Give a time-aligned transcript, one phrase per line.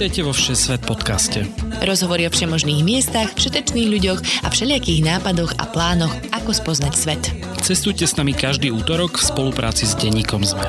[0.00, 1.44] Vítajte vo Všesvet podcaste.
[1.84, 7.20] Rozhovory o všemožných miestach, všetečných ľuďoch a všelijakých nápadoch a plánoch, ako spoznať svet.
[7.60, 10.64] Cestujte s nami každý útorok v spolupráci s denníkom ZME.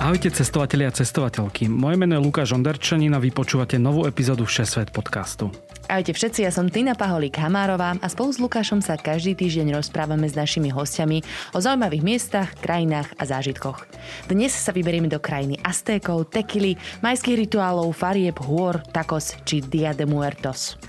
[0.00, 1.68] Ahojte cestovatelia a cestovateľky.
[1.68, 5.52] Moje meno je Lukáš Onderčanin a vy počúvate novú epizódu Všesvet podcastu.
[5.92, 10.24] Ahojte všetci, ja som Tina Paholík Hamárová a spolu s Lukášom sa každý týždeň rozprávame
[10.24, 11.20] s našimi hostiami
[11.52, 13.84] o zaujímavých miestach, krajinách a zážitkoch.
[14.24, 20.08] Dnes sa vyberieme do krajiny Aztékov, tekily, majských rituálov, farieb, hôr, tacos či Dia de
[20.08, 20.80] Muertos.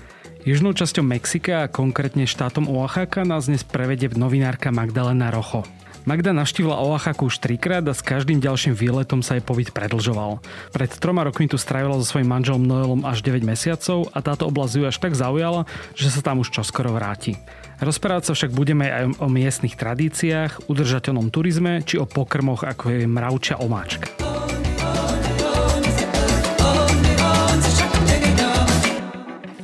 [0.48, 5.68] Južnou časťou Mexika a konkrétne štátom Oaxaca nás dnes prevedie novinárka Magdalena Rocho.
[6.04, 10.36] Magda navštívila Oaxaku už trikrát a s každým ďalším výletom sa jej pobyt predlžoval.
[10.76, 14.72] Pred troma rokmi tu strávila so svojím manželom Noelom až 9 mesiacov a táto oblasť
[14.76, 15.64] ju až tak zaujala,
[15.96, 17.40] že sa tam už čoskoro vráti.
[17.80, 23.08] Rozprávať sa však budeme aj o miestnych tradíciách, udržateľnom turizme či o pokrmoch ako je
[23.08, 24.12] mravčia omáčka.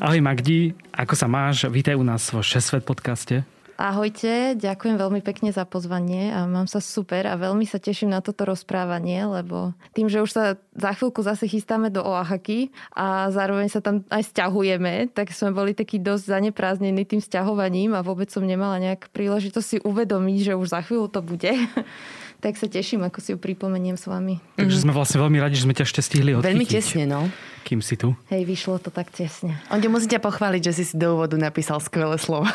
[0.01, 1.69] Ahoj Magdi, ako sa máš?
[1.69, 3.60] Vítaj u nás vo Šesvet podcaste.
[3.81, 8.21] Ahojte, ďakujem veľmi pekne za pozvanie a mám sa super a veľmi sa teším na
[8.21, 13.73] toto rozprávanie, lebo tým, že už sa za chvíľku zase chystáme do Oaxaky a zároveň
[13.73, 18.45] sa tam aj stiahujeme, tak sme boli taký dosť zaneprázdnení tým stiahovaním a vôbec som
[18.45, 21.49] nemala nejak príležitosť si uvedomiť, že už za chvíľu to bude
[22.41, 24.41] tak sa teším, ako si ju pripomeniem s vami.
[24.57, 26.49] Takže sme vlastne veľmi radi, že sme ťa ešte stihli odchytiť.
[26.49, 27.29] Veľmi tesne, no.
[27.69, 28.17] Kým si tu.
[28.33, 29.61] Hej, vyšlo to tak tesne.
[29.69, 32.49] On ťa musí ťa pochváliť, že si si do úvodu napísal skvelé slovo.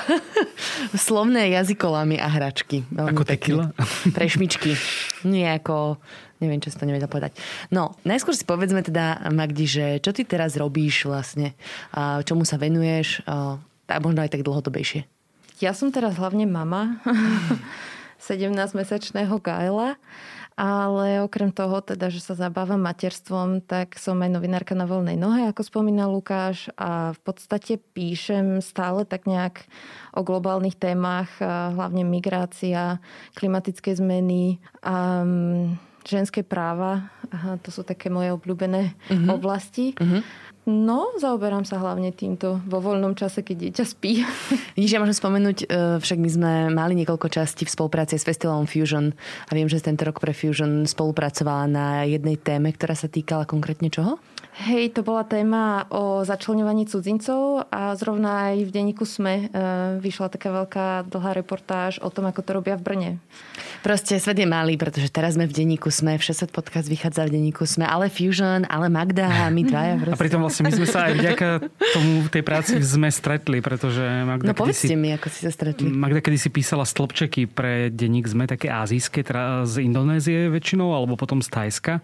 [0.98, 2.82] Slovné jazykolami a hračky.
[2.90, 3.66] Veľmi ako tekila?
[4.18, 4.74] Prešmičky.
[5.22, 6.02] Nie ako
[6.42, 7.38] neviem, čo si to nevedel povedať.
[7.72, 11.56] No, najskôr si povedzme teda, Magdi, že čo ty teraz robíš vlastne,
[11.96, 13.62] a čomu sa venuješ, a
[14.02, 15.08] možno aj tak dlhodobejšie.
[15.64, 17.00] Ja som teraz hlavne mama.
[18.26, 20.02] 17-mesačného Gaela.
[20.56, 25.52] Ale okrem toho, teda, že sa zabávam materstvom, tak som aj novinárka na voľnej nohe,
[25.52, 26.72] ako spomínal Lukáš.
[26.80, 29.68] A v podstate píšem stále tak nejak
[30.16, 33.04] o globálnych témach, hlavne migrácia,
[33.36, 35.28] klimatické zmeny, a
[36.08, 37.12] ženské práva.
[37.36, 39.36] Aha, to sú také moje obľúbené uh-huh.
[39.36, 39.92] oblasti.
[40.00, 40.24] Uh-huh.
[40.66, 44.26] No, zaoberám sa hlavne týmto vo voľnom čase, keď dieťa spí.
[44.78, 45.66] Vidíš, ja môžem spomenúť, e,
[46.02, 49.14] však my sme mali niekoľko častí v spolupráci s festivalom Fusion
[49.46, 53.94] a viem, že tento rok pre Fusion spolupracovala na jednej téme, ktorá sa týkala konkrétne
[53.94, 54.18] čoho?
[54.56, 59.60] Hej, to bola téma o začlenovaní cudzincov a zrovna aj v denníku SME e,
[60.00, 63.12] vyšla taká veľká dlhá reportáž o tom, ako to robia v Brne.
[63.84, 67.68] Proste svet je malý, pretože teraz sme v denníku SME, Všesvet podcast vychádza v denníku
[67.68, 69.94] SME, ale Fusion, ale Magda a my dvaja.
[70.08, 70.16] Proste.
[70.16, 71.48] A pritom vlastne my sme sa aj vďaka
[71.92, 74.50] tomu tej práci sme stretli, pretože Magda...
[74.50, 75.92] No povedzte si, mi, ako si sa stretli.
[75.92, 81.20] Magda kedy si písala stĺpčeky pre denník SME, také azijské, teda z Indonézie väčšinou, alebo
[81.20, 82.00] potom z Tajska.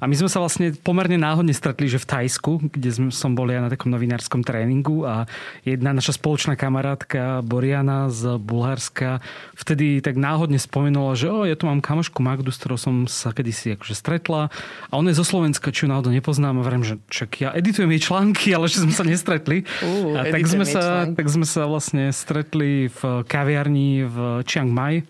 [0.00, 3.58] A my sme sa vlastne pomerne náhodne stretli, že v Tajsku, kde som bol ja
[3.58, 5.26] na takom novinárskom tréningu a
[5.66, 9.18] jedna naša spoločná kamarátka Boriana z Bulharska
[9.58, 13.34] vtedy tak náhodne spomenula, že o, ja tu mám kamošku Magdu, s ktorou som sa
[13.34, 14.48] kedysi akože stretla
[14.88, 17.90] a ona je zo Slovenska, či ju náhodou nepoznám a vrem, že čak ja editujem
[17.98, 19.66] jej články, ale že sme sa nestretli.
[19.82, 25.02] Uh, a tak sme sa, tak sme sa vlastne stretli v kaviarni v Chiang Mai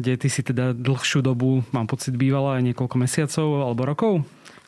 [0.00, 4.12] kde ty si teda dlhšiu dobu, mám pocit, bývala aj niekoľko mesiacov alebo rokov?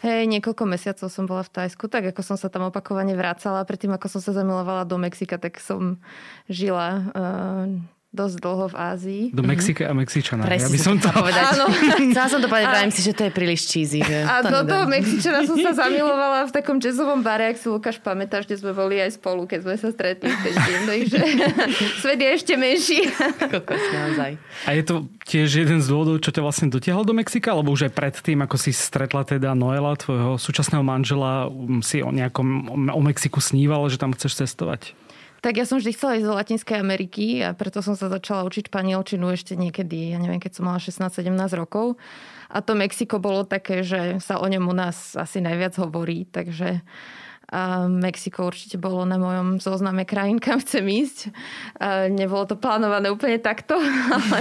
[0.03, 3.95] Hej, niekoľko mesiacov som bola v Tajsku, tak ako som sa tam opakovane vracala, predtým
[3.95, 6.03] ako som sa zamilovala do Mexika, tak som
[6.51, 7.71] žila uh,
[8.13, 9.23] dosť dlho v Ázii.
[9.33, 10.45] Do Mexika a Mexičana.
[10.45, 11.43] Presne, ja by som to povedať.
[11.57, 11.65] Áno.
[12.13, 14.05] Chcela som to povedať, pravím si, že to je príliš cheesy.
[14.05, 17.97] Že a do toho Mexičana som sa zamilovala v takom jazzovom bare, ak si Lukáš
[18.05, 21.19] pamätáš, kde sme boli aj spolu, keď sme sa stretli v deň, takže
[22.05, 23.01] svet je ešte menší.
[23.49, 24.37] Kokos, naozaj.
[24.69, 27.89] A je to tiež jeden z dôvodov, čo ťa vlastne dotiahol do Mexika, alebo už
[27.89, 31.49] aj predtým, ako si stretla teda Noela, tvojho súčasného manžela,
[31.81, 34.93] si o nejakom o Mexiku snívala, že tam chceš cestovať?
[35.43, 38.71] Tak ja som vždy chcela ísť do Latinskej Ameriky a preto som sa začala učiť
[38.71, 41.27] španielčinu ešte niekedy, ja neviem, keď som mala 16-17
[41.59, 41.99] rokov.
[42.47, 46.87] A to Mexiko bolo také, že sa o ňom u nás asi najviac hovorí, takže
[47.53, 51.29] a Mexiko určite bolo na mojom zozname krajín, kam chcem ísť.
[51.77, 53.77] A nebolo to plánované úplne takto,
[54.17, 54.41] ale,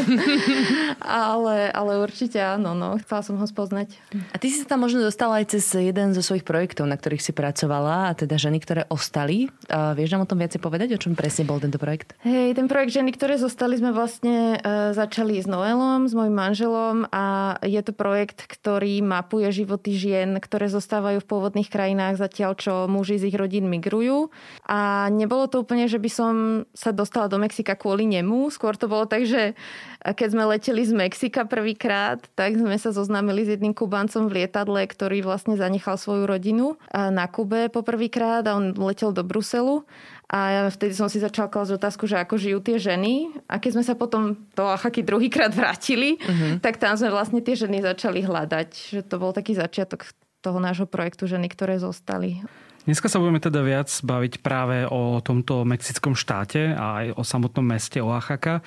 [1.03, 3.99] ale, ale určite áno, no, chcela som ho spoznať.
[4.31, 7.19] A ty si sa tam možno dostala aj cez jeden zo svojich projektov, na ktorých
[7.19, 9.51] si pracovala, a teda ženy, ktoré ostali.
[9.67, 12.15] A vieš nám o tom viacej povedať, o čom presne bol tento projekt?
[12.23, 17.11] Hej, ten projekt Ženy, ktoré zostali, sme vlastne uh, začali s Noelom, s mojim manželom
[17.11, 22.73] a je to projekt, ktorý mapuje životy žien, ktoré zostávajú v pôvodných krajinách zatiaľ, čo
[22.87, 24.29] muži z ich rodín migrujú.
[24.69, 26.33] A nebolo to úplne, že by som
[26.77, 28.53] sa dostala do Mexika kvôli nemu.
[28.53, 29.57] Skôr to bolo tak, že
[30.01, 34.85] keď sme leteli z Mexika prvýkrát, tak sme sa zoznámili s jedným Kubancom v lietadle,
[34.85, 39.85] ktorý vlastne zanechal svoju rodinu na Kube poprvýkrát a on letel do Bruselu.
[40.31, 43.35] A ja vtedy som si začala klásť otázku, že ako žijú tie ženy.
[43.51, 46.63] A keď sme sa potom do Achaky druhýkrát vrátili, uh-huh.
[46.63, 48.69] tak tam sme vlastne tie ženy začali hľadať.
[48.95, 50.07] Že to bol taký začiatok
[50.41, 52.41] toho nášho projektu Ženy, ktoré zostali.
[52.81, 57.61] Dneska sa budeme teda viac baviť práve o tomto mexickom štáte a aj o samotnom
[57.61, 58.57] meste Oaxaca.
[58.57, 58.61] E,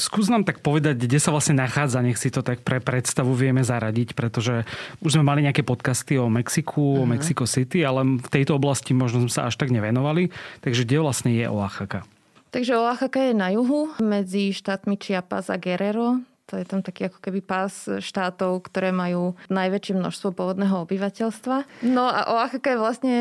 [0.00, 3.60] skús nám tak povedať, kde sa vlastne nachádza, nech si to tak pre predstavu vieme
[3.60, 4.64] zaradiť, pretože
[5.04, 7.02] už sme mali nejaké podcasty o Mexiku, uh-huh.
[7.02, 7.20] o mhm.
[7.20, 10.32] Mexico City, ale v tejto oblasti možno sme sa až tak nevenovali.
[10.64, 12.08] Takže kde vlastne je Oaxaca?
[12.48, 16.24] Takže Oaxaca je na juhu medzi štátmi Chiapas a Guerrero.
[16.52, 21.86] To je tam taký ako keby pás štátov, ktoré majú najväčšie množstvo pôvodného obyvateľstva.
[21.88, 23.16] No a Oaxaca je vlastne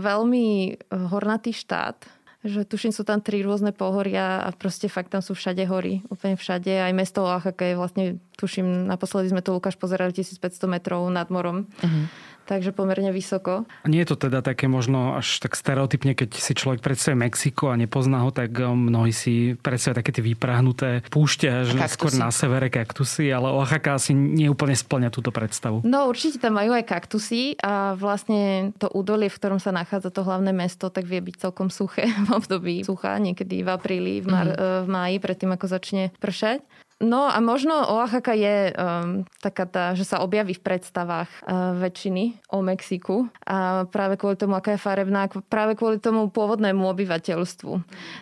[0.00, 2.08] veľmi e, hornatý štát,
[2.44, 6.36] že tuším sú tam tri rôzne pohoria a proste fakt tam sú všade hory, úplne
[6.36, 6.72] všade.
[6.72, 8.04] Aj mesto Oaxaca je vlastne,
[8.36, 11.66] tuším, naposledy sme to Lukáš pozerali 1500 metrov nad morom.
[11.80, 12.06] Uh-huh
[12.44, 13.64] takže pomerne vysoko.
[13.88, 17.80] Nie je to teda také možno až tak stereotypne, keď si človek predstavuje Mexiko a
[17.80, 22.68] nepozná ho, tak um, mnohí si predstavia také tie vyprahnuté púšte, že skôr na severe
[22.68, 25.82] kaktusy, ale Oaxaca asi neúplne splňa túto predstavu.
[25.82, 30.22] No určite tam majú aj kaktusy a vlastne to údolie, v ktorom sa nachádza to
[30.22, 34.54] hlavné mesto, tak vie byť celkom suché v období sucha, niekedy v apríli, v, mar-
[34.54, 34.84] mm.
[34.84, 36.60] v máji, predtým ako začne pršať.
[37.02, 42.38] No a možno Oaxaca je um, taká tá, že sa objaví v predstavách uh, väčšiny
[42.54, 47.72] o Mexiku a práve kvôli tomu, aká je farebná, práve kvôli tomu pôvodnému obyvateľstvu.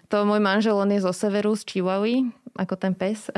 [0.08, 3.32] To môj manžel, on je zo severu, z Chihuahua, ako ten pes.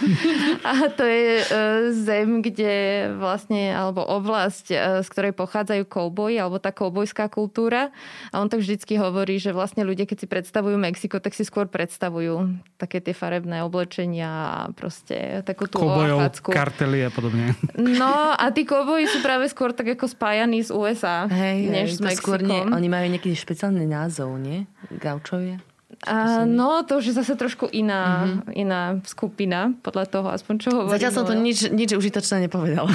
[0.66, 1.46] a to je e,
[1.94, 4.76] zem, kde vlastne, alebo oblasť, e,
[5.06, 7.94] z ktorej pochádzajú kouboji, alebo tá koubojská kultúra.
[8.34, 11.70] A on tak vždycky hovorí, že vlastne ľudia, keď si predstavujú Mexiko, tak si skôr
[11.70, 16.18] predstavujú také tie farebné oblečenia a proste takú tú Koubojov,
[16.50, 17.54] kartely a podobne.
[17.78, 21.96] No a tí kouboji sú práve skôr tak ako spájaní z USA, hej, než hej,
[21.96, 22.26] s Mexikom.
[22.26, 24.66] Skôr nie, oni majú nejaký špeciálny názov, nie?
[24.90, 25.62] Gaučovia?
[26.06, 28.54] A, no, to už je zase trošku iná, mm-hmm.
[28.54, 30.94] iná skupina, podľa toho aspoň čo hovorím.
[30.94, 32.86] Zatiaľ som to nič, nič užitočné nepovedala.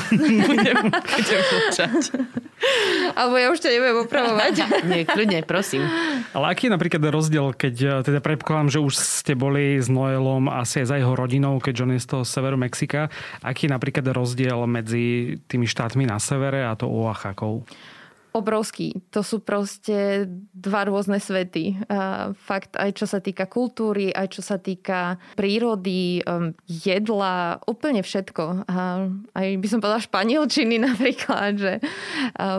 [0.47, 0.79] budem, budem
[3.19, 4.53] Alebo ja už ťa neviem opravovať.
[4.89, 5.83] Nie, kľudne, prosím.
[6.31, 10.47] Ale aký je napríklad rozdiel, keď e, teda predpokladám, že už ste boli s Noelom
[10.47, 13.11] asi aj za jeho rodinou, keďže on je z toho severu Mexika.
[13.43, 17.67] Aký je napríklad rozdiel medzi tými štátmi na severe a to Oaxakou?
[18.33, 18.97] Obrovský.
[19.13, 21.85] To sú proste dva rôzne svety.
[22.33, 28.65] Fakt aj čo sa týka kultúry, aj čo sa týka prírody, um, jedla, úplne všetko.
[29.33, 31.73] Aj by som povedala španielčiny napríklad, že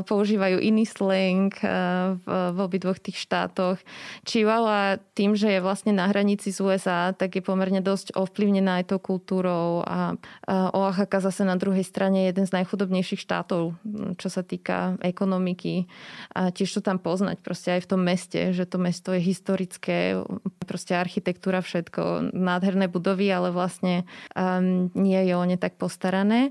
[0.06, 3.82] používajú iný slang v, v obidvoch tých štátoch.
[4.22, 8.94] Chihuahua tým, že je vlastne na hranici z USA, tak je pomerne dosť ovplyvnená aj
[8.94, 10.14] tou kultúrou a
[10.46, 13.74] Oaxaca zase na druhej strane je jeden z najchudobnejších štátov,
[14.20, 15.88] čo sa týka ekonomiky pamäti
[16.34, 20.20] a tiež to tam poznať proste aj v tom meste, že to mesto je historické,
[20.66, 24.04] proste architektúra, všetko, nádherné budovy, ale vlastne
[24.36, 26.50] um, nie je o ne tak postarané.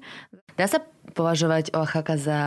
[0.58, 0.82] Dá sa
[1.12, 2.40] považovať Oaxaca za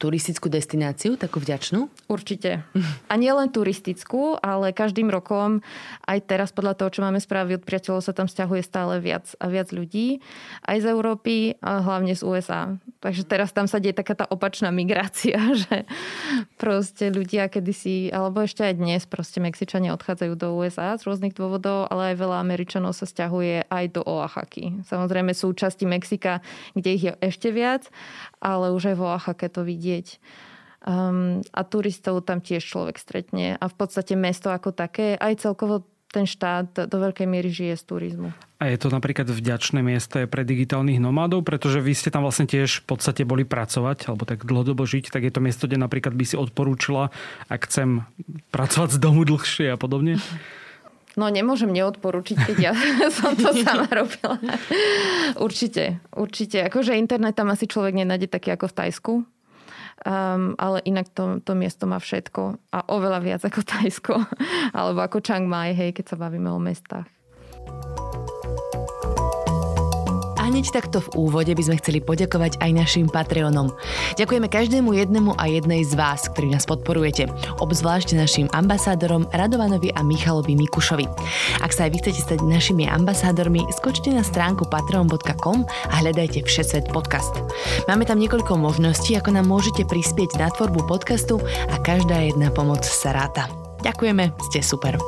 [0.00, 2.08] turistickú destináciu, takú vďačnú?
[2.08, 2.64] Určite.
[3.06, 5.60] A nie len turistickú, ale každým rokom,
[6.08, 9.52] aj teraz podľa toho, čo máme správy od priateľov, sa tam stiahuje stále viac a
[9.52, 10.24] viac ľudí.
[10.64, 12.80] Aj z Európy, a hlavne z USA.
[13.04, 15.36] Takže teraz tam sa deje taká tá opačná migrácia,
[15.68, 15.84] že
[16.56, 21.86] proste ľudia kedysi, alebo ešte aj dnes, proste Mexičania odchádzajú do USA z rôznych dôvodov,
[21.92, 24.82] ale aj veľa Američanov sa stiahuje aj do Oaxaky.
[24.88, 26.40] Samozrejme sú časti Mexika,
[26.72, 27.86] kde ich je ešte viac,
[28.38, 30.20] ale už aj vo Oaxake to vidieť.
[30.86, 33.58] Um, a turistov tam tiež človek stretne.
[33.58, 37.84] A v podstate mesto ako také, aj celkovo ten štát do veľkej miery žije z
[37.84, 38.30] turizmu.
[38.58, 42.82] A je to napríklad vďačné miesto pre digitálnych nomádov, pretože vy ste tam vlastne tiež
[42.82, 46.24] v podstate boli pracovať, alebo tak dlhodobo žiť, tak je to miesto, kde napríklad by
[46.26, 47.14] si odporúčila,
[47.46, 48.02] ak chcem
[48.50, 50.18] pracovať z domu dlhšie a podobne?
[51.18, 52.72] No nemôžem neodporúčiť, keď ja
[53.18, 54.38] som to sama robila.
[55.42, 56.62] určite, určite.
[56.62, 59.14] Akože internet tam asi človek nenájde taký ako v Tajsku.
[60.06, 64.14] Um, ale inak to, to miesto má všetko a oveľa viac ako Tajsko
[64.78, 67.10] alebo ako Chiang Mai, hej, keď sa bavíme o mestách.
[70.58, 73.78] Hneď takto v úvode by sme chceli poďakovať aj našim Patreonom.
[74.18, 77.30] Ďakujeme každému jednému a jednej z vás, ktorí nás podporujete.
[77.62, 81.06] Obzvlášť našim ambasádorom Radovanovi a Michalovi Mikušovi.
[81.62, 86.90] Ak sa aj vy chcete stať našimi ambasádormi, skočte na stránku patreon.com a hľadajte Všesvet
[86.90, 87.38] podcast.
[87.86, 91.38] Máme tam niekoľko možností, ako nám môžete prispieť na tvorbu podcastu
[91.70, 93.46] a každá jedna pomoc sa ráta.
[93.86, 94.98] Ďakujeme, ste super.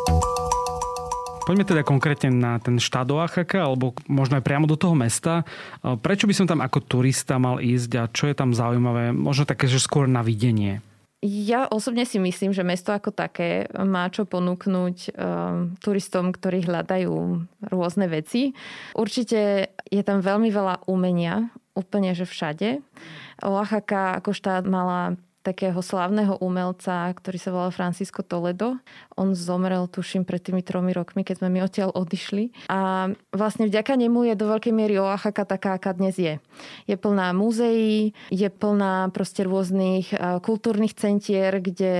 [1.50, 5.42] Poďme teda konkrétne na ten štát do Oaxaca, alebo možno aj priamo do toho mesta.
[5.82, 9.10] Prečo by som tam ako turista mal ísť a čo je tam zaujímavé?
[9.10, 10.78] Možno také, že skôr na videnie.
[11.26, 17.42] Ja osobne si myslím, že mesto ako také má čo ponúknuť um, turistom, ktorí hľadajú
[17.66, 18.54] rôzne veci.
[18.94, 22.78] Určite je tam veľmi veľa umenia, úplne že všade.
[23.42, 28.76] Oaxaca ako štát mala takého slávneho umelca, ktorý sa volal Francisco Toledo.
[29.20, 32.72] On zomrel, tuším, pred tými tromi rokmi, keď sme mi odtiaľ odišli.
[32.72, 36.40] A vlastne vďaka nemu je do veľkej miery Oaxaca taká, aká dnes je.
[36.88, 41.92] Je plná múzeí, je plná proste rôznych kultúrnych centier, kde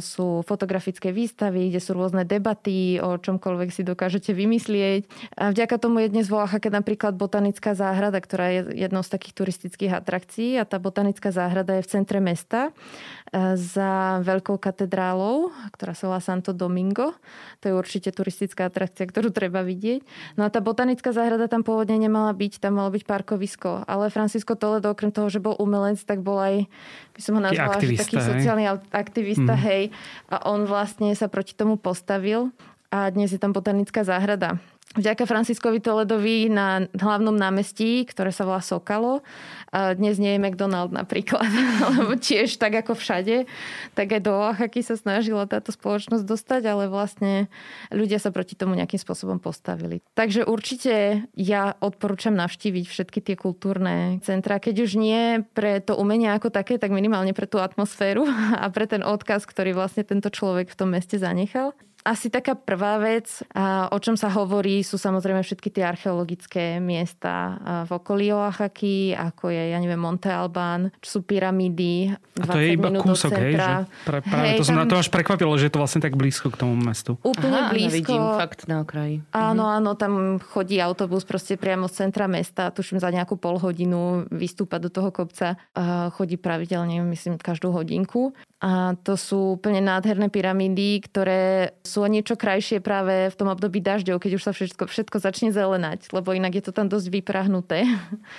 [0.00, 5.04] sú fotografické výstavy, kde sú rôzne debaty o čomkoľvek si dokážete vymyslieť.
[5.36, 9.36] A vďaka tomu je dnes v Oaxaca napríklad botanická záhrada, ktorá je jednou z takých
[9.36, 12.72] turistických atrakcií a tá botanická záhrada je v centre mesta
[13.28, 17.18] e, za veľkou katedrálou, ktorá sa volá Santo Domingo.
[17.60, 20.06] To je určite turistická atrakcia, ktorú treba vidieť.
[20.38, 23.82] No a tá botanická záhrada tam pôvodne nemala byť, tam malo byť parkovisko.
[23.90, 26.70] Ale Francisco Toledo, okrem toho, že bol umelec, tak bol aj,
[27.12, 28.26] by som ho nazvala, taký, taký hej?
[28.30, 28.64] sociálny
[28.94, 29.62] aktivista, mm.
[29.66, 29.82] hej.
[30.30, 32.54] A on vlastne sa proti tomu postavil
[32.94, 34.62] a dnes je tam botanická záhrada
[34.96, 39.24] vďaka Franciskovi Toledovi na hlavnom námestí, ktoré sa volá Sokalo.
[39.72, 41.48] Dnes nie je McDonald napríklad,
[41.96, 43.48] lebo tiež tak ako všade,
[43.96, 47.48] tak aj do Oaxaky sa snažila táto spoločnosť dostať, ale vlastne
[47.88, 50.04] ľudia sa proti tomu nejakým spôsobom postavili.
[50.12, 56.28] Takže určite ja odporúčam navštíviť všetky tie kultúrne centra, keď už nie pre to umenie
[56.36, 58.28] ako také, tak minimálne pre tú atmosféru
[58.62, 61.72] a pre ten odkaz, ktorý vlastne tento človek v tom meste zanechal.
[62.02, 63.46] Asi taká prvá vec,
[63.90, 69.70] o čom sa hovorí, sú samozrejme všetky tie archeologické miesta v okolí Oaxaky, ako je,
[69.70, 72.10] ja neviem, Monte Albán, čo sú pyramídy.
[72.42, 73.54] A to je iba kúsok, hej?
[73.54, 74.82] Že pre, práve hej, to som tam...
[74.82, 77.22] na to až prekvapilo, že je to vlastne tak blízko k tomu mestu.
[77.22, 77.94] Úplne Aha, blízko.
[77.94, 79.22] vidím, fakt na okraji.
[79.30, 79.74] Áno, mhm.
[79.78, 84.82] áno, tam chodí autobus proste priamo z centra mesta, tuším za nejakú pol hodinu vystúpa
[84.82, 85.54] do toho kopca.
[86.18, 88.34] Chodí pravidelne, myslím, každú hodinku.
[88.62, 93.82] A to sú úplne nádherné pyramídy, ktoré sú o niečo krajšie práve v tom období
[93.82, 97.90] dažďov, keď už sa všetko, všetko začne zelenať, lebo inak je to tam dosť vyprahnuté.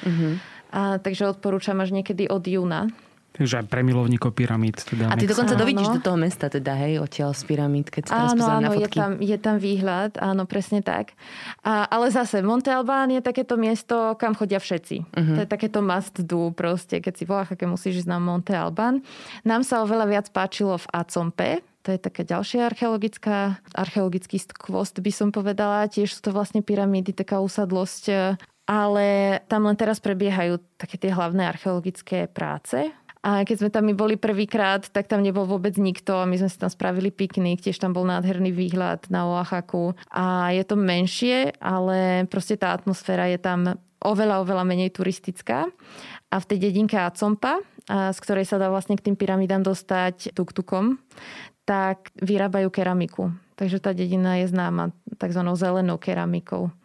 [0.07, 0.33] Mm-hmm.
[0.71, 2.87] A, takže odporúčam až niekedy od júna.
[3.33, 4.77] Takže aj pre milovníkov pyramíd.
[4.85, 8.13] Teda a ty dokonca dovidíš do toho mesta, teda hej, odtiaľ z pyramíd, keď sa
[8.13, 8.85] teraz áno, áno, na fotky.
[8.85, 11.17] Je tam, je tam výhľad, áno, presne tak.
[11.65, 15.09] A, ale zase, Monte Albán je takéto miesto, kam chodia všetci.
[15.09, 15.35] Uh-huh.
[15.35, 19.01] To je takéto must do proste, keď si v Oaxaca musíš ísť na Monte Albán.
[19.41, 25.11] Nám sa oveľa viac páčilo v Acompe, to je taká ďalšia archeologická, archeologický skvost by
[25.11, 25.83] som povedala.
[25.91, 31.43] Tiež sú to vlastne pyramídy, taká usadlosť ale tam len teraz prebiehajú také tie hlavné
[31.43, 36.35] archeologické práce a keď sme tam my boli prvýkrát, tak tam nebol vôbec nikto my
[36.35, 39.95] sme si tam spravili piknik, tiež tam bol nádherný výhľad na Oaxaku.
[40.11, 45.71] A je to menšie, ale proste tá atmosféra je tam oveľa, oveľa menej turistická.
[46.27, 50.99] A v tej dedinke Acompa, z ktorej sa dá vlastne k tým pyramidám dostať tuk-tukom,
[51.63, 53.31] tak vyrábajú keramiku.
[53.55, 55.41] Takže tá dedina je známa tzv.
[55.55, 56.75] zelenou keramikou.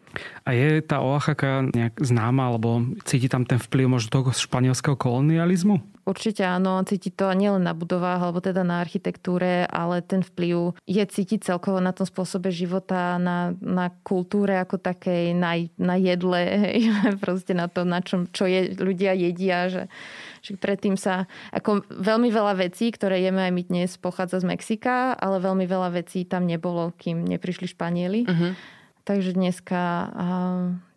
[0.46, 5.98] A je tá Oaxaca nejak známa, alebo cíti tam ten vplyv možno toho španielského kolonializmu?
[6.08, 11.04] Určite áno, cíti to nielen na budovách, alebo teda na architektúre, ale ten vplyv je
[11.04, 16.88] cítiť celkovo na tom spôsobe života, na, na kultúre ako takej, na, na jedle, hej,
[17.24, 19.92] proste na to, na čom, čo je, ľudia jedia, že,
[20.40, 25.12] že predtým sa, ako veľmi veľa vecí, ktoré jeme aj my dnes, pochádza z Mexika,
[25.12, 28.24] ale veľmi veľa vecí tam nebolo, kým neprišli Španieli.
[28.24, 28.56] Uh-huh.
[29.08, 30.12] Takže dneska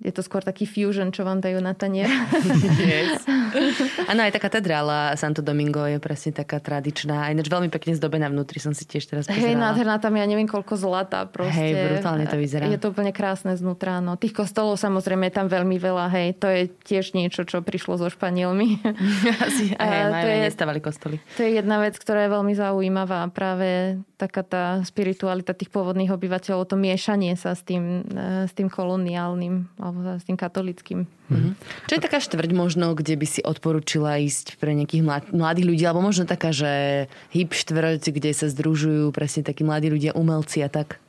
[0.01, 2.09] je to skôr taký fusion, čo vám dajú na tanier.
[2.81, 3.21] yes.
[4.11, 7.29] Áno, aj tá katedrála Santo Domingo je presne taká tradičná.
[7.29, 9.45] A ináč veľmi pekne zdobená vnútri som si tiež teraz pozerala.
[9.45, 11.29] Hej, nádherná tam ja neviem koľko zlata.
[11.29, 11.53] Proste.
[11.53, 12.65] Hej, brutálne to vyzerá.
[12.65, 14.01] Je to úplne krásne znútra.
[14.01, 14.17] No.
[14.17, 16.05] Tých kostolov samozrejme je tam veľmi veľa.
[16.09, 18.81] Hej, to je tiež niečo, čo prišlo so Španielmi.
[19.45, 21.21] Asi, hej, to je, nestávali kostoly.
[21.37, 23.29] To je jedna vec, ktorá je veľmi zaujímavá.
[23.29, 28.69] Práve taká tá spiritualita tých pôvodných obyvateľov, to miešanie sa s tým, e, s tým
[28.69, 31.03] koloniálnym alebo s tým katolickým.
[31.03, 31.51] Mm-hmm.
[31.91, 35.03] Čo je taká štvrť možno, kde by si odporúčila ísť pre nejakých
[35.35, 37.05] mladých ľudí, alebo možno taká, že
[37.35, 41.03] hip štvrť, kde sa združujú presne takí mladí ľudia, umelci a tak?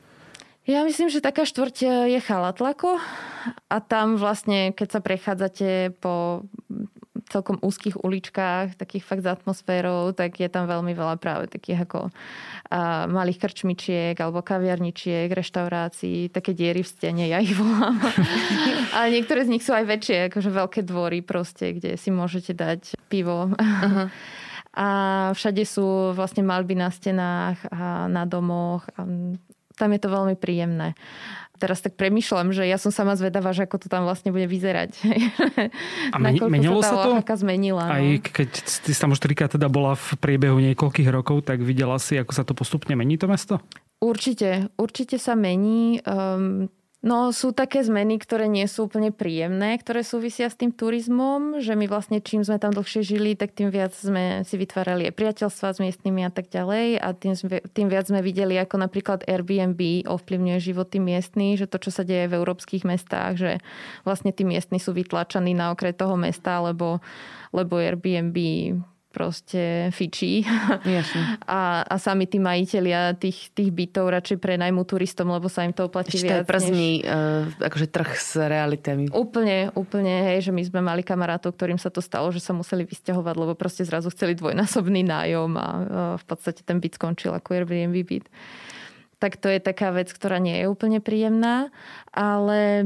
[0.63, 2.95] Ja myslím, že taká štvrť je Chalatlako
[3.67, 6.47] a tam vlastne, keď sa prechádzate po
[7.33, 11.99] celkom úzkých uličkách, takých fakt s atmosférou, tak je tam veľmi veľa práve takých ako
[12.69, 17.97] a, malých krčmičiek alebo kaviarničiek, reštaurácií, také diery v stene, ja ich volám.
[18.95, 22.93] Ale niektoré z nich sú aj väčšie, akože veľké dvory proste, kde si môžete dať
[23.09, 23.49] pivo.
[24.73, 24.87] A
[25.37, 28.89] všade sú vlastne malby na stenách a na domoch.
[28.97, 29.05] A
[29.77, 30.97] tam je to veľmi príjemné.
[31.63, 34.99] Teraz tak premyšľam, že ja som sama zvedavá, že ako to tam vlastne bude vyzerať.
[36.11, 37.39] A meni, menilo sa, sa to?
[37.39, 37.87] zmenila.
[37.87, 38.19] Aj no.
[38.19, 38.51] keď
[38.83, 42.43] ty tam už trikrát teda bola v priebehu niekoľkých rokov, tak videla si, ako sa
[42.43, 43.63] to postupne mení to mesto?
[44.03, 46.03] Určite, určite sa mení.
[46.03, 46.67] Um,
[47.03, 51.75] No sú také zmeny, ktoré nie sú úplne príjemné, ktoré súvisia s tým turizmom, že
[51.75, 55.75] my vlastne čím sme tam dlhšie žili, tak tým viac sme si vytvárali aj priateľstva
[55.75, 57.35] s miestnymi a tak ďalej a tým,
[57.75, 62.31] tým viac sme videli, ako napríklad Airbnb ovplyvňuje životy miestny, že to, čo sa deje
[62.31, 63.51] v európskych mestách, že
[64.07, 67.03] vlastne tí miestni sú vytlačaní na okraj toho mesta, lebo,
[67.51, 68.39] lebo Airbnb
[69.13, 70.41] proste fičí.
[71.45, 75.85] A, a sami tí majiteľia tých, tých bytov radšej prenajmú turistom, lebo sa im to
[75.85, 76.47] oplatí Ešte viac.
[76.47, 77.05] Ešte než...
[77.05, 79.11] uh, akože trh s realitami.
[79.11, 82.87] Úplne, úplne, hej, že my sme mali kamarátov, ktorým sa to stalo, že sa museli
[82.87, 85.81] vysťahovať, lebo proste zrazu chceli dvojnásobný nájom a uh,
[86.17, 88.25] v podstate ten byt skončil ako Airbnb byt.
[89.21, 91.69] Tak to je taká vec, ktorá nie je úplne príjemná,
[92.11, 92.83] ale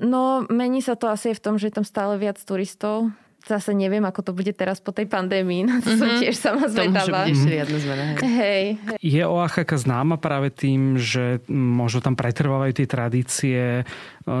[0.00, 3.12] no mení sa to asi v tom, že je tam stále viac turistov,
[3.44, 5.64] zase neviem, ako to bude teraz po tej pandémii.
[5.64, 6.00] No to mm-hmm.
[6.00, 6.20] som mhm.
[6.20, 7.24] tiež sama zvedavá.
[7.24, 8.02] To môže byť zmena.
[8.20, 8.64] Hej.
[8.76, 8.98] hej.
[9.00, 13.84] Je Oaxaca známa práve tým, že možno tam pretrvávajú tie tradície e,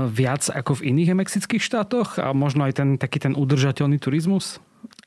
[0.08, 4.60] viac ako v iných mexických štátoch a možno aj ten taký ten udržateľný turizmus?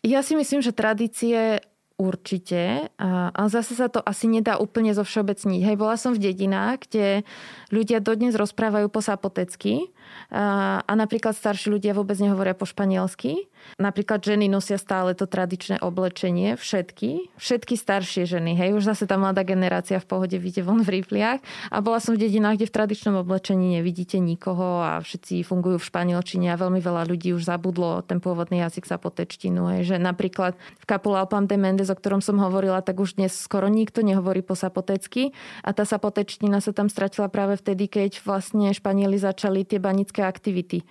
[0.03, 2.89] Ja si myslím, že tradície Určite.
[2.97, 5.61] A, a zase sa to asi nedá úplne zo všeobecniť.
[5.61, 7.21] Hej, bola som v dedinách, kde
[7.69, 9.93] ľudia dodnes rozprávajú po sapotecky
[10.33, 13.45] a, a napríklad starší ľudia vôbec nehovoria po španielsky.
[13.81, 19.17] Napríklad ženy nosia stále to tradičné oblečenie, všetky, všetky staršie ženy, hej, už zase tá
[19.17, 21.39] mladá generácia v pohode vidie von v rifliach.
[21.73, 25.87] A bola som v dedinách, kde v tradičnom oblečení nevidíte nikoho a všetci fungujú v
[25.89, 30.53] španielčine a veľmi veľa ľudí už zabudlo ten pôvodný jazyk sa potečtinu, hej, že napríklad
[30.79, 34.53] v Capulalpam de Mendes, o ktorom som hovorila, tak už dnes skoro nikto nehovorí po
[34.53, 35.33] sapotecky.
[35.65, 40.85] A tá sapotečtina sa tam stratila práve vtedy, keď vlastne Španieli začali tie banické aktivity.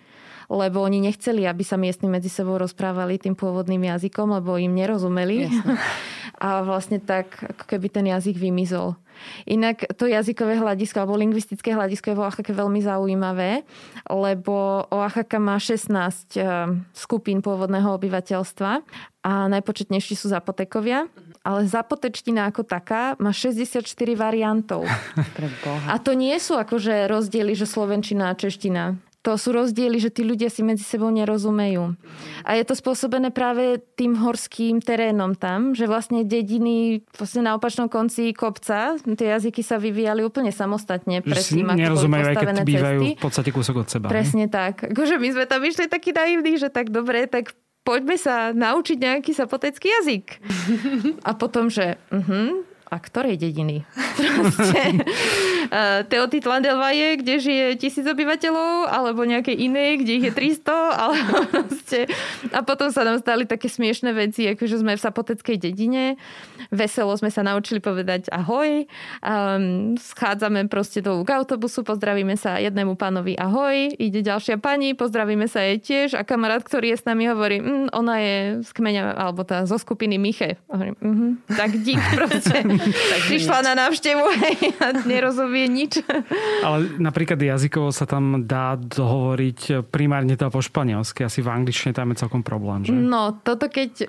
[0.52, 5.50] Lebo oni nechceli, aby sa miestni medzi sebou rozprávali tým pôvodným jazykom, lebo im nerozumeli.
[6.42, 8.98] A vlastne tak, ako keby ten jazyk vymizol.
[9.46, 13.62] Inak to jazykové hľadisko alebo lingvistické hľadisko je vo Oaxaca veľmi zaujímavé,
[14.10, 15.86] lebo Oaxaca má 16
[16.38, 18.70] eh, skupín pôvodného obyvateľstva
[19.22, 21.06] a najpočetnejší sú zapotekovia,
[21.46, 23.86] ale zapotečtina ako taká má 64
[24.18, 24.86] variantov.
[25.92, 30.26] A to nie sú akože rozdiely, že slovenčina a čeština to sú rozdiely, že tí
[30.26, 31.94] ľudia si medzi sebou nerozumejú.
[32.42, 37.86] A je to spôsobené práve tým horským terénom tam, že vlastne dediny vlastne na opačnom
[37.86, 41.22] konci kopca, tie jazyky sa vyvíjali úplne samostatne.
[41.22, 43.10] Že si nerozumejú, aj keď bývajú cesty.
[43.14, 44.06] v podstate kúsok od seba.
[44.10, 44.52] Presne ne?
[44.52, 44.90] tak.
[44.90, 47.54] Akože my sme tam išli taký naivní, že tak dobre, tak
[47.86, 50.26] poďme sa naučiť nejaký sapotecký jazyk.
[51.28, 53.88] A potom, že uh-huh, a ktorej dediny?
[54.36, 55.00] Proste,
[56.12, 60.68] Teotitlan del Valle, kde žije tisíc obyvateľov, alebo nejaké iné, kde ich je 300,
[61.02, 61.16] ale
[61.48, 61.98] proste...
[62.52, 66.20] A potom sa nám stali také smiešné veci, akože sme v Sapoteckej dedine,
[66.68, 68.84] veselo sme sa naučili povedať ahoj,
[69.24, 75.48] um, schádzame proste do k autobusu, pozdravíme sa jednému pánovi ahoj, ide ďalšia pani, pozdravíme
[75.48, 79.16] sa jej tiež a kamarát, ktorý je s nami, hovorí, mm, ona je z kmeňa,
[79.16, 80.60] alebo tá zo skupiny Miche.
[80.68, 82.56] hovorím, mm-hmm, tak dík proste.
[82.90, 84.24] Tak prišla na návštevu
[84.82, 86.02] a nerozumie nič.
[86.66, 91.24] Ale napríklad jazykovo sa tam dá dohovoriť primárne to po španielsky.
[91.26, 92.92] Asi v angličtine tam je celkom problém, že?
[92.92, 94.06] No, toto keď e,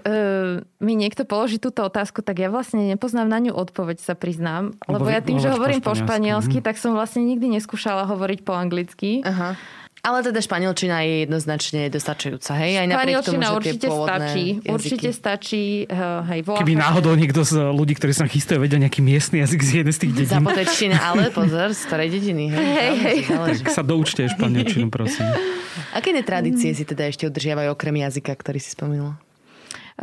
[0.81, 4.75] mi niekto položí túto otázku, tak ja vlastne nepoznám na ňu odpoveď, sa priznám.
[4.89, 6.65] Lebo, lebo ja tým, že hovorím po španielsky, po španielsky mm.
[6.65, 9.21] tak som vlastne nikdy neskúšala hovoriť po anglicky.
[9.23, 9.55] Aha.
[10.03, 12.75] Ale teda španielčina je jednoznačne dostačujúca, hej?
[12.75, 14.43] Aj napriek tomu, určite stačí.
[14.59, 14.67] Jazyky.
[14.75, 15.63] Určite stačí,
[16.27, 19.71] hej, volá, Keby náhodou niekto z ľudí, ktorí sa chystajú, vedel nejaký miestny jazyk z
[19.79, 20.43] jednej z tých dedín.
[20.43, 22.67] Zapotečtina, ale pozor, z ktorej dediny, hej?
[22.67, 23.17] hej, hej.
[23.31, 25.23] Tak sa doučte španielčinu, prosím.
[25.95, 29.22] Aké tradície si teda ešte udržiavajú okrem jazyka, ktorý si spomínala?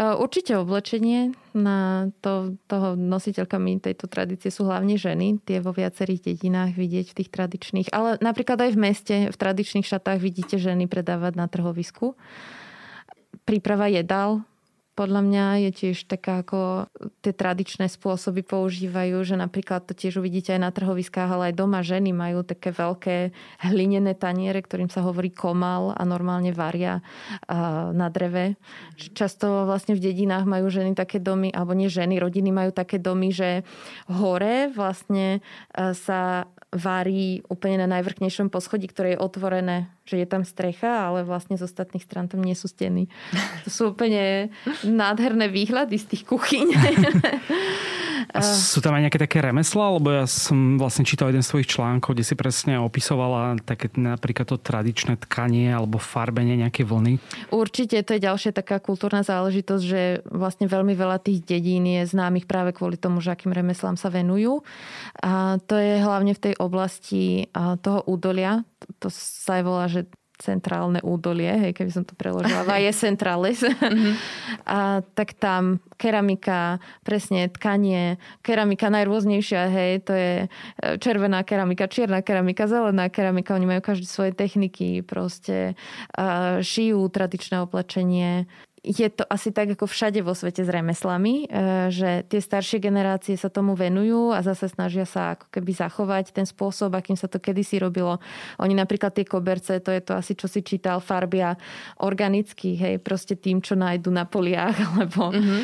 [0.00, 1.36] Eh, určite oblečenie.
[1.52, 5.36] Na to, toho nositeľkami tejto tradície sú hlavne ženy.
[5.44, 7.92] Tie vo viacerých dedinách vidieť v tých tradičných.
[7.92, 12.16] Ale napríklad aj v meste, v tradičných šatách vidíte ženy predávať na trhovisku.
[13.44, 14.40] Príprava jedál,
[15.00, 16.92] podľa mňa je tiež taká ako
[17.24, 21.80] tie tradičné spôsoby používajú, že napríklad to tiež uvidíte aj na trhoviskách, ale aj doma
[21.80, 23.32] ženy majú také veľké
[23.64, 27.00] hlinené taniere, ktorým sa hovorí komal a normálne varia
[27.96, 28.60] na dreve.
[29.16, 33.32] Často vlastne v dedinách majú ženy také domy, alebo nie ženy, rodiny majú také domy,
[33.32, 33.64] že
[34.12, 35.40] hore vlastne
[35.96, 41.58] sa varí úplne na najvrchnejšom poschodí, ktoré je otvorené, že je tam strecha, ale vlastne
[41.58, 43.10] z ostatných stran tam nie sú steny.
[43.66, 44.54] To sú úplne
[44.86, 46.66] nádherné výhľady z tých kuchyň.
[48.30, 49.90] A sú tam aj nejaké také remeslá?
[49.90, 54.46] Lebo ja som vlastne čítal jeden z tvojich článkov, kde si presne opisovala také napríklad
[54.46, 57.18] to tradičné tkanie alebo farbenie nejaké vlny.
[57.50, 62.46] Určite, to je ďalšia taká kultúrna záležitosť, že vlastne veľmi veľa tých dedín je známych
[62.46, 64.62] práve kvôli tomu, že akým remeslám sa venujú.
[65.20, 67.50] A to je hlavne v tej oblasti
[67.82, 68.62] toho údolia.
[69.02, 70.06] To sa aj volá, že
[70.40, 73.60] centrálne údolie, hej, keby som to preložila, je centralis.
[73.60, 74.14] mm-hmm.
[74.64, 80.46] a tak tam keramika, presne tkanie, keramika najrôznejšia, hej, to je e,
[80.96, 85.76] červená keramika, čierna keramika, zelená keramika, oni majú každý svoje techniky, proste
[86.64, 88.48] šijú tradičné oblečenie,
[88.80, 93.36] je to asi tak ako všade vo svete s remeslami, e, že tie staršie generácie
[93.36, 97.36] sa tomu venujú a zase snažia sa ako keby zachovať ten spôsob, akým sa to
[97.36, 98.16] kedysi robilo.
[98.56, 101.60] Oni napríklad tie koberce, to je to asi, čo si čítal, farbia
[102.00, 105.60] organicky, hej, proste tým, čo nájdu na poliach, alebo mm-hmm.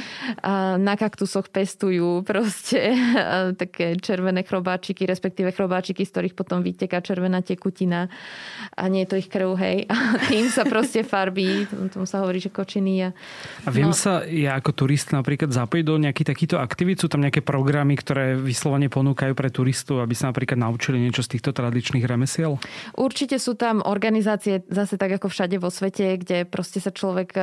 [0.76, 2.92] na kaktusoch pestujú proste
[3.62, 8.12] také červené chrobáčiky, respektíve chrobáčiky, z ktorých potom vyteká červená tekutina
[8.76, 9.88] a nie je to ich krv, hej.
[10.16, 13.05] A tým sa proste farbí, tomu sa hovorí, že kočiny
[13.66, 13.96] a viem no.
[13.96, 17.02] sa ja ako turista napríklad zapojiť do nejakých takýchto aktivít?
[17.02, 21.36] Sú tam nejaké programy, ktoré vyslovene ponúkajú pre turistov, aby sa napríklad naučili niečo z
[21.36, 22.56] týchto tradičných remesiel?
[22.96, 27.42] Určite sú tam organizácie zase tak ako všade vo svete, kde proste sa človek e,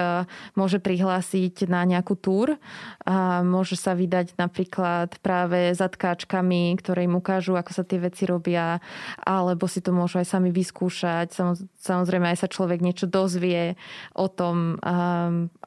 [0.58, 2.58] môže prihlásiť na nejakú túr
[3.04, 8.23] a môže sa vydať napríklad práve za tkáčkami, ktoré im ukážu, ako sa tie veci
[8.26, 8.80] robia,
[9.21, 11.36] alebo si to môžu aj sami vyskúšať.
[11.80, 13.76] Samozrejme aj sa človek niečo dozvie
[14.15, 14.80] o tom,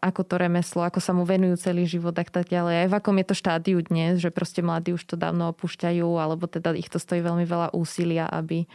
[0.01, 2.87] ako to remeslo, ako sa mu venujú celý život a tak ďalej.
[2.87, 6.45] Aj v akom je to štádiu dnes, že proste mladí už to dávno opúšťajú, alebo
[6.47, 8.69] teda ich to stojí veľmi veľa úsilia, aby,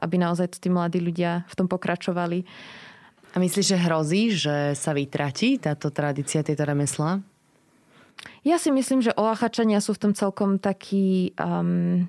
[0.00, 2.44] aby naozaj tí mladí ľudia v tom pokračovali.
[3.32, 7.20] A myslíš, že hrozí, že sa vytratí táto tradícia, tieto remesla?
[8.46, 12.08] Ja si myslím, že Oachačania sú v tom celkom taký um,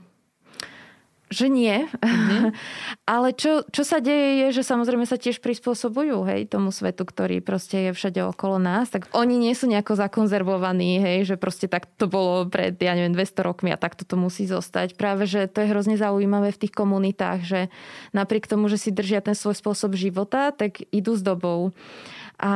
[1.28, 1.84] že nie.
[2.00, 2.56] Mm-hmm.
[3.14, 7.44] Ale čo, čo sa deje je, že samozrejme sa tiež prispôsobujú hej, tomu svetu, ktorý
[7.44, 8.88] proste je všade okolo nás.
[8.88, 13.12] Tak oni nie sú nejako zakonzervovaní, hej, že proste tak to bolo pred, ja neviem,
[13.12, 14.96] 200 rokmi a takto to musí zostať.
[14.96, 17.60] Práve, že to je hrozne zaujímavé v tých komunitách, že
[18.16, 21.76] napriek tomu, že si držia ten svoj spôsob života, tak idú s dobou.
[22.38, 22.52] A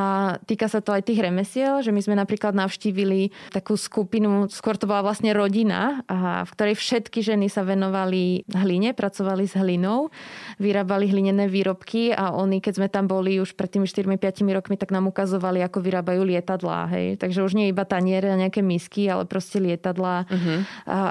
[0.46, 4.86] týka sa to aj tých remesiel, že my sme napríklad navštívili takú skupinu, skôr to
[4.86, 6.06] bola vlastne rodina,
[6.46, 10.14] v ktorej všetky ženy sa venovali hline, pracovali s hlinou,
[10.62, 14.94] vyrábali hlinené výrobky a oni, keď sme tam boli už pred tými 4-5 rokmi, tak
[14.94, 16.86] nám ukazovali, ako vyrábajú lietadlá.
[16.94, 17.18] Hej.
[17.18, 20.60] Takže už nie iba taniere a nejaké misky, ale proste lietadlá uh-huh.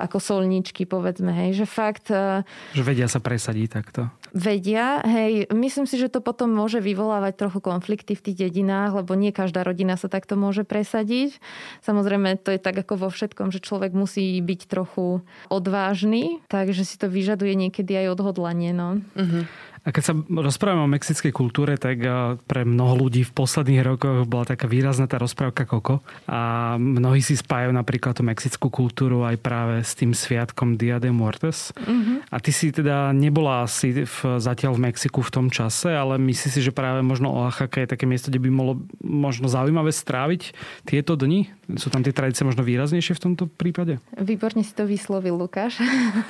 [0.07, 1.35] ako solničky, povedzme.
[1.35, 1.65] Hej.
[1.65, 2.07] Že fakt...
[2.15, 4.07] E, že vedia sa presadiť takto.
[4.31, 5.03] Vedia.
[5.03, 9.33] Hej, myslím si, že to potom môže vyvolávať trochu konflikty v tých dedinách lebo nie
[9.33, 11.41] každá rodina sa takto môže presadiť.
[11.81, 16.97] Samozrejme, to je tak ako vo všetkom, že človek musí byť trochu odvážny, takže si
[17.01, 18.77] to vyžaduje niekedy aj odhodlanie.
[18.77, 19.01] No.
[19.17, 19.49] Uh-huh.
[19.81, 24.29] A keď sa rozprávame o mexickej kultúre, tak eh, pre mnoho ľudí v posledných rokoch
[24.29, 26.05] bola taká výrazná tá rozprávka Koko.
[26.29, 31.09] A mnohí si spájajú napríklad tú mexickú kultúru aj práve s tým sviatkom Dia de
[31.09, 31.73] Muertes.
[31.81, 32.29] Mm-hmm.
[32.29, 36.53] A ty si teda nebola asi v, zatiaľ v Mexiku v tom čase, ale myslíš
[36.53, 40.53] si, že práve možno Oaxaca je také miesto, kde by bolo možno zaujímavé stráviť
[40.85, 41.49] tieto dni?
[41.77, 44.01] Sú tam tie tradície možno výraznejšie v tomto prípade?
[44.17, 45.79] Výborne si to vyslovil, Lukáš.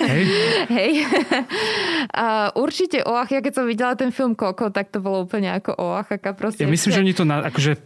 [0.03, 0.24] Hej.
[0.76, 0.92] Hej.
[2.11, 5.79] A určite Oaxaca ja keď som videla ten film Koko, tak to bolo úplne ako
[5.79, 6.35] Oaxaca.
[6.35, 7.79] Proste, ja myslím, že oni to na, akože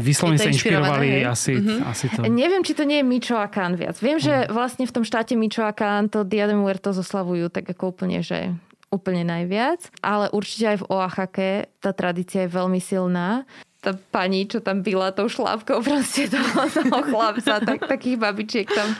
[0.00, 1.80] vyslovene sa inšpirovali asi, mm-hmm.
[1.84, 2.24] asi to.
[2.26, 4.00] Neviem, či to nie je Michoacán viac.
[4.00, 4.56] Viem, že mhm.
[4.56, 8.56] vlastne v tom štáte Michoacán to Dia de Muertos oslavujú tak ako úplne, že
[8.88, 9.92] úplne najviac.
[10.00, 13.44] Ale určite aj v Oaxaca tá tradícia je veľmi silná
[13.78, 18.90] tá pani, čo tam byla tou šlávkou proste toho, toho chlapca, tak takých babičiek tam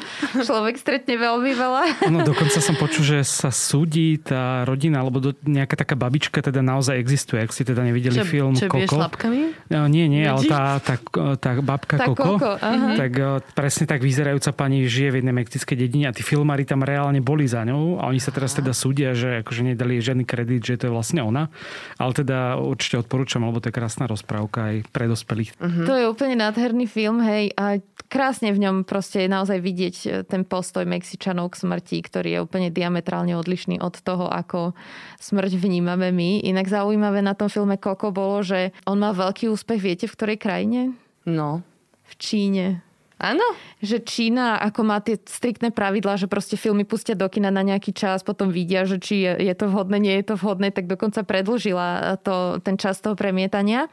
[0.46, 1.82] človek stretne veľmi veľa.
[2.14, 6.62] No dokonca som počul, že sa súdi tá rodina, alebo do, nejaká taká babička teda
[6.62, 8.86] naozaj existuje, ak ste teda nevideli čo, film čo Koko.
[8.86, 9.40] Čo šlapkami?
[9.66, 10.94] No, nie, nie, ale tá, tá,
[11.34, 12.52] tá babka tá Koko, Koko
[12.94, 16.86] tak eh, presne tak vyzerajúca pani žije v jednej mexickej dedine a tí filmári tam
[16.86, 20.62] reálne boli za ňou a oni sa teraz teda súdia, že akože nedali žiadny kredit,
[20.62, 21.50] že to je vlastne ona.
[21.98, 25.56] Ale teda určite odporúčam, lebo to je krásna rozprávka aj pre dospelých.
[25.56, 25.86] Uh-huh.
[25.88, 30.06] To je úplne nádherný film, hej, a krásne v ňom proste je naozaj vidieť e,
[30.24, 34.72] ten postoj Mexičanov k smrti, ktorý je úplne diametrálne odlišný od toho, ako
[35.20, 36.44] smrť vnímame my.
[36.48, 40.38] Inak zaujímavé na tom filme Koko bolo, že on má veľký úspech, viete v ktorej
[40.40, 40.80] krajine?
[41.28, 41.60] No.
[42.08, 42.87] V Číne.
[43.18, 43.44] Áno.
[43.82, 47.90] Že Čína ako má tie striktné pravidlá, že proste filmy pustia do kina na nejaký
[47.90, 51.22] čas, potom vidia, že či je, je to vhodné, nie je to vhodné, tak dokonca
[51.26, 53.90] predlžila to, ten čas toho premietania.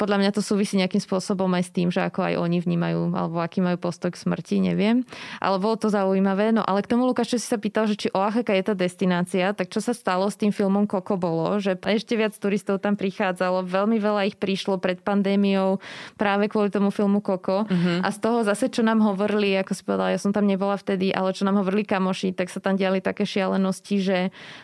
[0.00, 3.38] Podľa mňa to súvisí nejakým spôsobom aj s tým, že ako aj oni vnímajú, alebo
[3.38, 5.04] aký majú postoj k smrti, neviem.
[5.38, 6.50] Ale bolo to zaujímavé.
[6.50, 9.52] No ale k tomu Lukáš, čo si sa pýtal, že či Oaxaca je tá destinácia,
[9.52, 13.62] tak čo sa stalo s tým filmom Koko bolo, že ešte viac turistov tam prichádzalo,
[13.68, 15.78] veľmi veľa ich prišlo pred pandémiou
[16.16, 17.68] práve kvôli tomu filmu Koko.
[17.68, 18.00] Uh-huh.
[18.00, 21.08] A z toho zase, čo nám hovorili, ako si povedala, ja som tam nebola vtedy,
[21.08, 24.18] ale čo nám hovorili kamoši, tak sa tam diali také šialenosti, že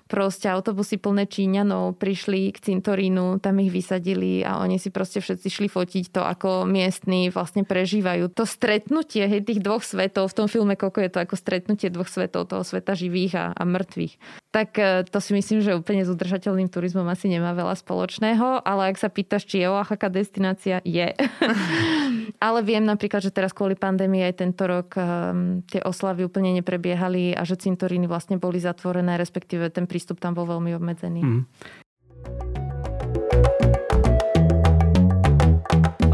[0.05, 5.49] proste autobusy plné Číňanov prišli k cintorínu, tam ich vysadili a oni si proste všetci
[5.49, 8.29] šli fotiť to, ako miestni vlastne prežívajú.
[8.37, 12.13] To stretnutie hej, tých dvoch svetov, v tom filme Koko je to ako stretnutie dvoch
[12.13, 14.45] svetov, toho sveta živých a, a mŕtvych.
[14.53, 18.93] Tak e, to si myslím, že úplne s udržateľným turizmom asi nemá veľa spoločného, ale
[18.93, 21.09] ak sa pýtaš, či je Oaxaca destinácia, je.
[22.47, 27.33] ale viem napríklad, že teraz kvôli pandémii aj tento rok um, tie oslavy úplne neprebiehali
[27.33, 31.23] a že cintoríny vlastne boli zatvorené, respektíve ten prístup tam bol veľmi obmedzený.
[31.23, 31.43] Mm.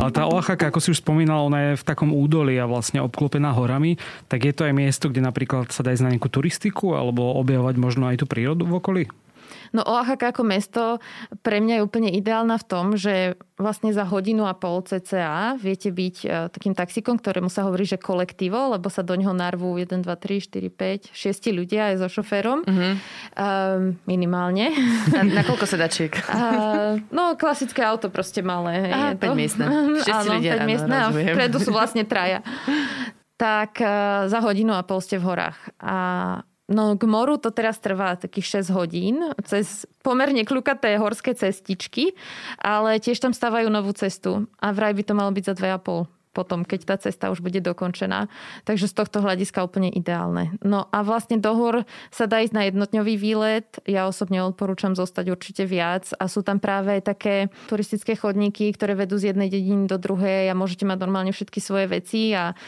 [0.05, 3.57] Ale tá Oaxaca, ako si už spomínal, ona je v takom údolí a vlastne obklopená
[3.57, 3.97] horami,
[4.29, 7.81] tak je to aj miesto, kde napríklad sa dá ísť na nejakú turistiku alebo objavovať
[7.81, 9.05] možno aj tú prírodu v okolí?
[9.75, 10.83] No Oaxaca ako mesto
[11.43, 15.91] pre mňa je úplne ideálna v tom, že vlastne za hodinu a pol cca viete
[15.91, 20.03] byť e, takým taxikom, ktorému sa hovorí, že kolektívo, lebo sa do neho narvú 1,
[20.03, 22.63] 2, 3, 4, 5, 6 ľudia aj so šoférom.
[22.63, 22.95] Uh-huh.
[23.35, 24.71] Uh, minimálne.
[25.11, 26.15] Na, na koľko sedačiek?
[26.31, 28.95] Uh, no klasické auto proste malé.
[28.95, 29.67] Aha, 5 miestne.
[30.07, 32.47] Áno, 5 miestne a vpredu sú vlastne traja.
[33.35, 35.59] tak uh, za hodinu a pol ste v horách.
[35.83, 35.97] A
[36.65, 42.17] No k moru to teraz trvá takých 6 hodín cez pomerne kľukaté horské cestičky,
[42.57, 46.67] ale tiež tam stávajú novú cestu a vraj by to malo byť za 2,5 potom,
[46.67, 48.27] keď tá cesta už bude dokončená.
[48.67, 50.59] Takže z tohto hľadiska úplne ideálne.
[50.67, 53.69] No a vlastne do hor sa dá ísť na jednotňový výlet.
[53.87, 59.15] Ja osobne odporúčam zostať určite viac a sú tam práve také turistické chodníky, ktoré vedú
[59.15, 62.59] z jednej dediny do druhej a môžete mať normálne všetky svoje veci a,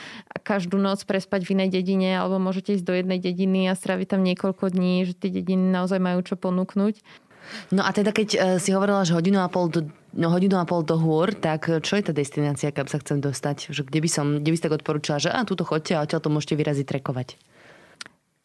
[0.47, 4.23] každú noc prespať v inej dedine alebo môžete ísť do jednej dediny a stráviť tam
[4.23, 7.26] niekoľko dní, že tie dediny naozaj majú čo ponúknuť.
[7.75, 10.65] No a teda keď e, si hovorila, že hodinu a pol do, no, hodinu a
[10.69, 13.75] pol do hôr, tak čo je tá destinácia, kam sa chcem dostať?
[13.75, 16.21] Že kde by som, kde by si tak odporúčala, že a túto chodte a odtiaľ
[16.23, 17.39] to môžete vyraziť trekovať?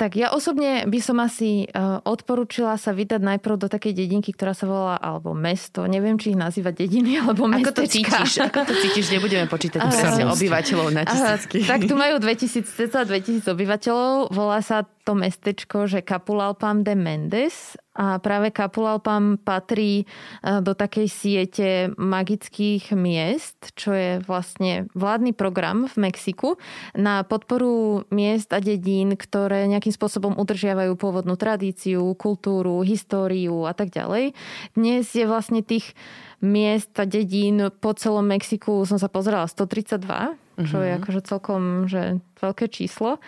[0.01, 4.57] Tak ja osobne by som asi uh, odporúčila sa vydať najprv do takej dedinky, ktorá
[4.57, 7.69] sa volá, alebo mesto, neviem, či ich nazývať dediny, alebo mestečka.
[7.69, 8.31] Ako to cítiš?
[8.41, 9.13] Ako to cítiš?
[9.13, 11.61] Nebudeme počítať uh, obyvateľov na tisícky.
[11.61, 14.33] Uh, tak tu majú 2000, 2000 obyvateľov.
[14.33, 20.05] Volá sa to mestečko, že Capulalpam de Mendes a práve Capulalpam patrí e,
[20.63, 21.67] do takej siete
[21.99, 26.55] magických miest, čo je vlastne vládny program v Mexiku
[26.95, 33.91] na podporu miest a dedín, ktoré nejakým spôsobom udržiavajú pôvodnú tradíciu, kultúru, históriu a tak
[33.91, 34.31] ďalej.
[34.71, 35.91] Dnes je vlastne tých
[36.39, 40.99] miest a dedín po celom Mexiku, som sa pozerala, 132, čo je mhm.
[41.03, 41.61] akože celkom
[41.91, 43.19] že veľké číslo.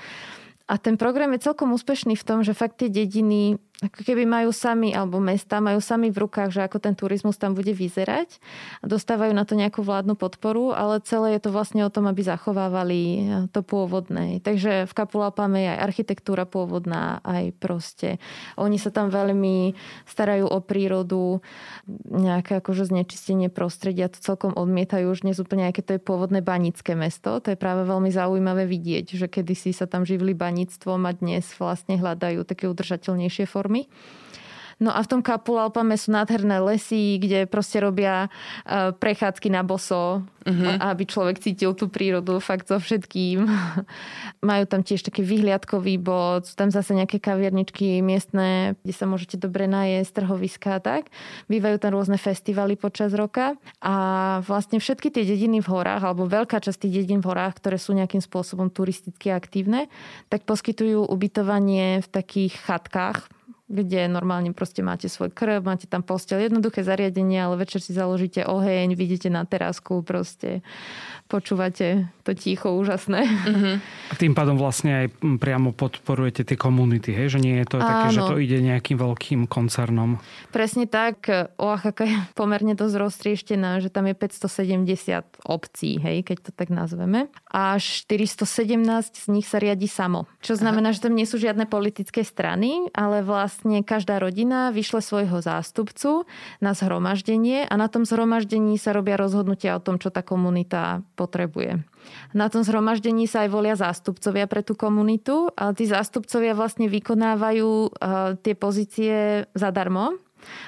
[0.63, 4.55] A ten program je celkom úspešný v tom, že fakt tie dediny ako keby majú
[4.55, 8.39] sami, alebo mesta majú sami v rukách, že ako ten turizmus tam bude vyzerať
[8.83, 13.01] dostávajú na to nejakú vládnu podporu, ale celé je to vlastne o tom, aby zachovávali
[13.49, 14.39] to pôvodné.
[14.39, 18.21] Takže v Kapulapame je aj architektúra pôvodná, aj proste.
[18.55, 19.73] Oni sa tam veľmi
[20.05, 21.41] starajú o prírodu,
[22.07, 26.93] nejaké akože znečistenie prostredia, to celkom odmietajú už dnes úplne, aké to je pôvodné banické
[26.93, 27.41] mesto.
[27.41, 31.97] To je práve veľmi zaujímavé vidieť, že kedysi sa tam živili baníctvom a dnes vlastne
[31.97, 33.87] hľadajú také udržateľnejšie formy formy.
[34.83, 40.25] No a v tom Kapulalpame sú nádherné lesy, kde proste robia uh, prechádzky na boso,
[40.43, 40.75] uh-huh.
[40.91, 43.47] aby človek cítil tú prírodu fakt so všetkým.
[44.49, 49.39] Majú tam tiež taký vyhliadkový bod, sú tam zase nejaké kaviarničky miestne, kde sa môžete
[49.39, 51.03] dobre najesť, trhoviska a tak.
[51.47, 53.95] Bývajú tam rôzne festivaly počas roka a
[54.43, 57.95] vlastne všetky tie dediny v horách, alebo veľká časť tých dedín v horách, ktoré sú
[57.95, 59.87] nejakým spôsobom turisticky aktívne,
[60.27, 63.31] tak poskytujú ubytovanie v takých chatkách,
[63.71, 68.43] kde normálne proste máte svoj krv, máte tam postel, jednoduché zariadenie, ale večer si založíte
[68.43, 70.61] oheň, vidíte na terasku, proste
[71.31, 73.25] počúvate to ticho úžasné.
[73.25, 73.75] Mm-hmm.
[74.11, 75.07] A tým pádom vlastne aj
[75.41, 77.33] priamo podporujete tie komunity, hej?
[77.33, 77.89] že nie je to Áno.
[77.89, 80.21] také, že to ide nejakým veľkým koncernom.
[80.53, 81.25] Presne tak.
[81.57, 87.31] Oaxaca je pomerne dosť roztrieštená, že tam je 570 obcí, hej, keď to tak nazveme.
[87.49, 88.45] A 417
[89.17, 90.29] z nich sa riadi samo.
[90.43, 90.95] Čo znamená, Aha.
[90.95, 93.52] že tam nie sú žiadne politické strany, ale vlastne
[93.85, 96.25] každá rodina vyšle svojho zástupcu
[96.63, 101.81] na zhromaždenie a na tom zhromaždení sa robia rozhodnutia o tom, čo tá komunita potrebuje.
[102.35, 107.69] Na tom zhromaždení sa aj volia zástupcovia pre tú komunitu, ale tí zástupcovia vlastne vykonávajú
[107.69, 110.19] uh, tie pozície zadarmo.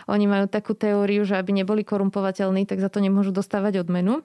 [0.08, 4.24] Oni majú takú teóriu, že aby neboli korumpovateľní, tak za to nemôžu dostávať odmenu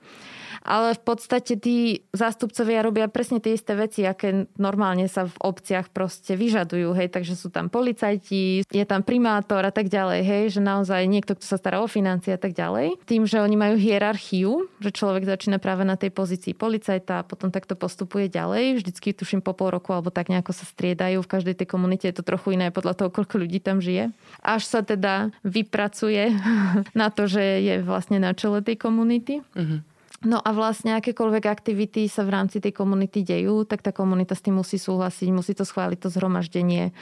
[0.61, 5.89] ale v podstate tí zástupcovia robia presne tie isté veci, aké normálne sa v obciach
[5.91, 10.61] proste vyžadujú, hej, takže sú tam policajti, je tam primátor a tak ďalej, hej, že
[10.61, 13.01] naozaj niekto, kto sa stará o financie a tak ďalej.
[13.09, 17.49] Tým, že oni majú hierarchiu, že človek začína práve na tej pozícii policajta a potom
[17.49, 21.55] takto postupuje ďalej, vždycky tuším po pol roku alebo tak nejako sa striedajú, v každej
[21.57, 24.13] tej komunite je to trochu iné podľa toho, koľko ľudí tam žije.
[24.45, 26.37] Až sa teda vypracuje
[27.01, 29.41] na to, že je vlastne na čele tej komunity.
[29.57, 29.81] Uh-huh.
[30.21, 34.45] No a vlastne akékoľvek aktivity sa v rámci tej komunity dejú, tak tá komunita s
[34.45, 36.93] tým musí súhlasiť, musí to schváliť to zhromaždenie.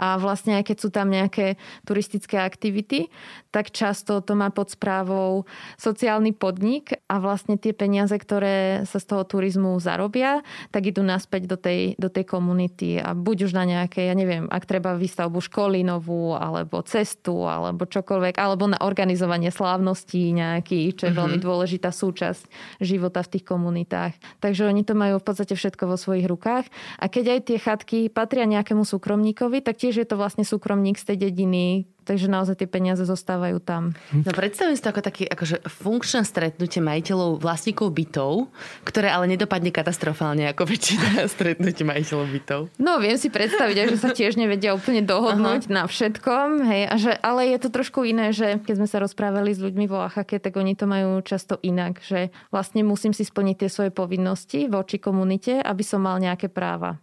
[0.00, 3.12] A vlastne aj keď sú tam nejaké turistické aktivity,
[3.52, 5.44] tak často to má pod správou
[5.76, 10.40] sociálny podnik a vlastne tie peniaze, ktoré sa z toho turizmu zarobia,
[10.72, 14.48] tak idú naspäť do tej, do tej komunity a buď už na nejaké, ja neviem,
[14.48, 21.02] ak treba výstavbu školy novú, alebo cestu, alebo čokoľvek, alebo na organizovanie slávností nejakých, čo
[21.04, 21.20] je mm-hmm.
[21.20, 24.16] veľmi dôležitá súčasť života v tých komunitách.
[24.40, 26.66] Takže oni to majú v podstate všetko vo svojich rukách.
[26.98, 31.12] A keď aj tie chatky patria nejakému súkromníkovi, tak tiež je to vlastne súkromník z
[31.12, 33.94] tej dediny, Takže naozaj tie peniaze zostávajú tam.
[34.10, 38.50] No predstavujem si to ako také akože funkčné stretnutie majiteľov, vlastníkov bytov,
[38.82, 42.60] ktoré ale nedopadne katastrofálne ako väčšina stretnutie majiteľov bytov.
[42.82, 45.72] No viem si predstaviť, že sa tiež nevedia úplne dohodnúť Aha.
[45.72, 46.66] na všetkom.
[46.66, 49.86] Hej, a že, ale je to trošku iné, že keď sme sa rozprávali s ľuďmi
[49.86, 53.90] vo Oaxake, tak oni to majú často inak, že vlastne musím si splniť tie svoje
[53.94, 56.98] povinnosti voči komunite, aby som mal nejaké práva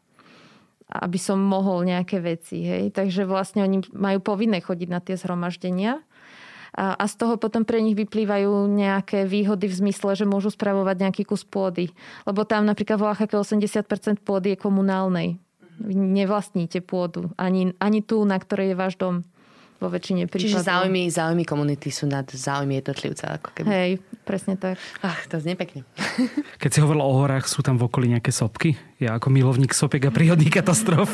[0.89, 2.65] aby som mohol nejaké veci.
[2.65, 2.97] Hej.
[2.97, 6.01] Takže vlastne oni majú povinné chodiť na tie zhromaždenia
[6.73, 10.95] a, a z toho potom pre nich vyplývajú nejaké výhody v zmysle, že môžu spravovať
[11.01, 11.89] nejaký kus pôdy.
[12.29, 15.29] Lebo tam napríklad v Oaxaca 80% pôdy je komunálnej.
[15.79, 17.31] Vy nevlastníte pôdu.
[17.39, 19.25] Ani, ani tú, na ktorej je váš dom
[19.79, 20.59] vo väčšine prípadov.
[20.59, 23.39] Čiže záujmy, záujmy komunity sú nad záujmy jednotlivca.
[23.39, 23.67] Ako keby.
[23.71, 23.91] Hej,
[24.27, 24.75] presne tak.
[24.99, 25.87] Ach, to znie pekne.
[26.61, 28.75] Keď si hovorila o horách, sú tam v okolí nejaké sopky?
[28.99, 31.07] Ja ako milovník sopiek a prírodných katastrof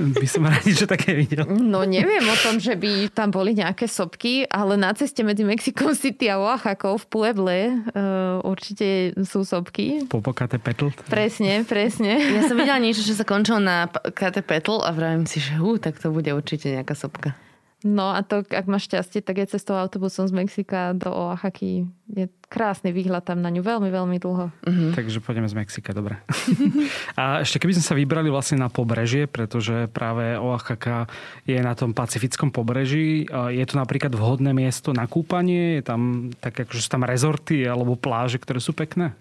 [0.00, 1.44] by som rád že také videl.
[1.44, 5.92] No neviem o tom, že by tam boli nejaké sopky, ale na ceste medzi Mexikom
[5.92, 7.60] City a Oaxakou v Pueble
[7.92, 10.08] uh, určite sú sopky.
[10.08, 10.88] Popokate Petl.
[11.12, 12.16] Presne, presne.
[12.16, 15.76] Ja som videla niečo, čo sa končilo na Kate Petl a vravím si, že hú,
[15.76, 17.36] tak to bude určite nejaká sopka.
[17.80, 21.88] No a to, ak máš šťastie, tak je cestou autobusom z Mexika do Oaxaky.
[22.12, 24.52] Je krásny výhľad tam na ňu veľmi, veľmi dlho.
[24.68, 24.90] Mm-hmm.
[24.92, 26.20] Takže pôjdeme z Mexika, dobre.
[27.20, 31.08] a ešte keby sme sa vybrali vlastne na pobrežie, pretože práve Oaxaca
[31.48, 33.24] je na tom pacifickom pobreží.
[33.32, 35.80] Je to napríklad vhodné miesto na kúpanie?
[35.80, 39.16] Je tam tak, akože sú tam rezorty alebo pláže, ktoré sú pekné?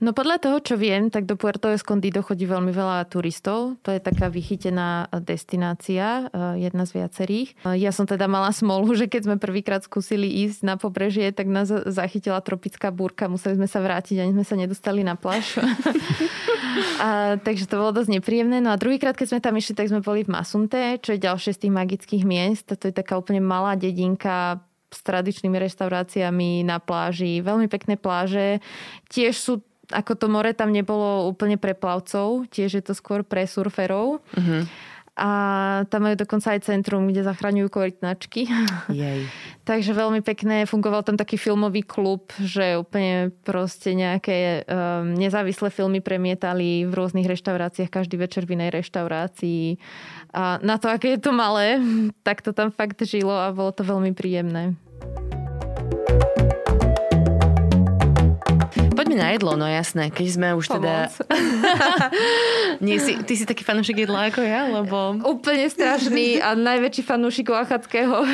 [0.00, 3.76] No podľa toho, čo viem, tak do Puerto Escondido chodí veľmi veľa turistov.
[3.84, 7.52] To je taká vychytená destinácia, eh, jedna z viacerých.
[7.68, 11.52] Eh, ja som teda mala smolu, že keď sme prvýkrát skúsili ísť na pobrežie, tak
[11.52, 13.28] nás zachytila tropická búrka.
[13.28, 15.60] Museli sme sa vrátiť, ani sme sa nedostali na pláž.
[17.04, 18.64] a, takže to bolo dosť nepríjemné.
[18.64, 21.52] No a druhýkrát, keď sme tam išli, tak sme boli v Masunte, čo je ďalšie
[21.52, 22.72] z tých magických miest.
[22.72, 27.38] To je taká úplne malá dedinka, s tradičnými reštauráciami na pláži.
[27.38, 28.58] Veľmi pekné pláže.
[29.06, 33.46] Tiež sú ako to more tam nebolo úplne pre plavcov, tiež je to skôr pre
[33.46, 34.22] surferov.
[34.34, 34.62] Uh-huh.
[35.20, 35.30] A
[35.92, 38.48] tam majú dokonca aj centrum, kde zachraňujú korytnačky.
[38.88, 39.28] Jej.
[39.68, 40.64] Takže veľmi pekné.
[40.64, 47.28] Fungoval tam taký filmový klub, že úplne proste nejaké um, nezávislé filmy premietali v rôznych
[47.28, 49.76] reštauráciách, každý večer v inej reštaurácii.
[50.32, 51.76] A na to, aké je to malé,
[52.26, 54.72] tak to tam fakt žilo a bolo to veľmi príjemné.
[59.00, 60.12] Poďme na jedlo, no jasné.
[60.12, 61.08] Keď sme už teda...
[62.84, 65.16] Nie, si, ty si taký fanúšik jedla ako ja, lebo...
[65.24, 68.28] Úplne strašný a najväčší fanúšik oachackého.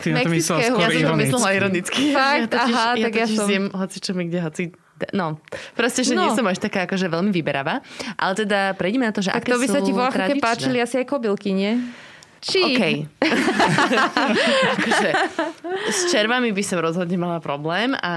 [0.00, 2.02] Ty na to myslel skôr Ja som to myslela ironicky.
[2.16, 3.44] Fakt, ja totiž, aha, ja tak ja som...
[3.44, 4.62] zjem hoci čo mi kde, hoci
[5.12, 5.36] No,
[5.76, 6.24] proste, že no.
[6.24, 7.84] nie som až taká akože veľmi vyberavá.
[8.16, 10.08] Ale teda prejdeme na to, že tak aké to by sa ti vo
[10.40, 11.76] páčili asi aj kobylky, nie?
[12.42, 12.60] Či...
[12.62, 12.82] OK.
[14.76, 15.10] akože,
[15.88, 18.14] s červami by som rozhodne mala problém, a,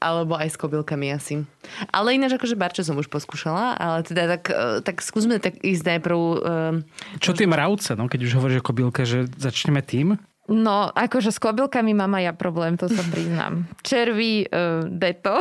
[0.00, 1.44] alebo aj s kobylkami asi.
[1.94, 5.84] Ale ináč akože barčo som už poskúšala, ale teda tak, e, tak skúsme tak ísť
[5.96, 6.18] najprv...
[6.18, 10.18] Uh, Čo tie mravce, no, keď už hovoríš o kobylke, že začneme tým?
[10.50, 13.70] No, akože s kobylkami mám aj ja problém, to sa priznám.
[13.86, 15.38] Červy, uh, deto.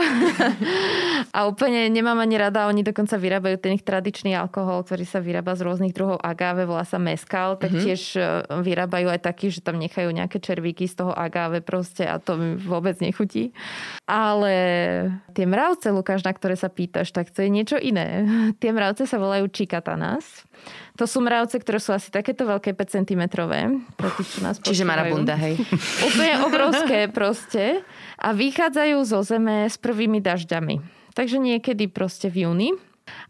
[1.37, 5.57] a úplne nemám ani rada, oni dokonca vyrábajú ten ich tradičný alkohol, ktorý sa vyrába
[5.57, 7.85] z rôznych druhov agáve, volá sa meskal, tak mm-hmm.
[7.89, 8.25] tiež uh,
[8.61, 12.53] vyrábajú aj taký, že tam nechajú nejaké červíky z toho agáve proste a to mi
[12.61, 13.49] vôbec nechutí.
[14.05, 14.53] Ale
[15.33, 18.29] tie mravce, Lukáš, na ktoré sa pýtaš, tak to je niečo iné.
[18.61, 20.45] Tie mravce sa volajú čikatanas.
[20.99, 23.23] To sú mravce, ktoré sú asi takéto veľké 5 cm.
[24.59, 25.55] Čiže marabunda, hej.
[26.11, 27.87] Úplne obrovské proste.
[28.19, 30.83] A vychádzajú zo zeme s prvými dažďami.
[31.15, 32.69] Takže niekedy proste v júni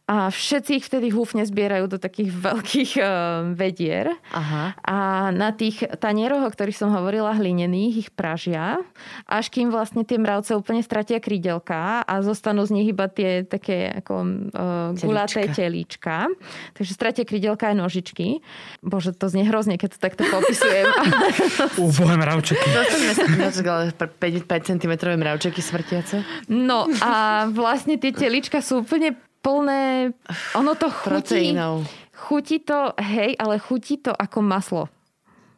[0.10, 3.06] a všetci ich vtedy húfne zbierajú do takých veľkých uh,
[3.54, 4.10] vedier.
[4.34, 4.74] Aha.
[4.82, 8.82] A na tých tanieroch, o ktorých som hovorila, hlinených, ich pražia,
[9.30, 14.02] až kým vlastne tie mravce úplne stratia krídelka a zostanú z nich iba tie také
[14.02, 14.14] ako
[14.50, 16.26] uh, gulaté telíčka.
[16.74, 18.42] Takže stratia krídelka aj nožičky.
[18.82, 20.90] Bože, to znie hrozne, keď to takto popisujem.
[21.86, 22.66] Úbohé mravčeky.
[22.66, 23.62] Dostaneme sa
[23.94, 26.26] 5, 5 cm mravčeky smrtiace.
[26.50, 30.14] No a vlastne tie telíčka sú úplne plné,
[30.56, 31.10] ono to chutí.
[31.10, 31.88] Proteínov.
[32.16, 34.84] Chutí to, hej, ale chutí to ako maslo.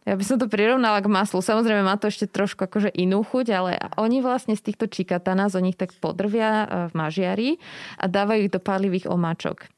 [0.01, 1.45] Ja by som to prirovnala k maslu.
[1.45, 5.61] Samozrejme má to ešte trošku akože inú chuť, ale oni vlastne z týchto čikatana, z
[5.61, 7.49] nich tak podrvia e, v mažiari
[8.01, 9.69] a dávajú ich do pálivých omáčok.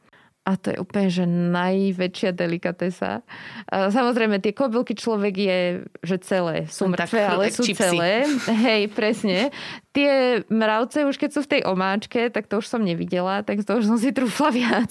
[0.44, 3.24] A to je úplne, že najväčšia delikatesa.
[3.72, 5.60] Samozrejme, tie kobylky človek je,
[6.04, 7.80] že celé sú mŕtve, ale sú čipsy.
[7.80, 8.28] celé.
[8.52, 9.56] Hej, presne.
[9.94, 13.78] Tie mravce už keď sú v tej omáčke, tak to už som nevidela, tak to
[13.78, 14.90] už som si trúfla viac.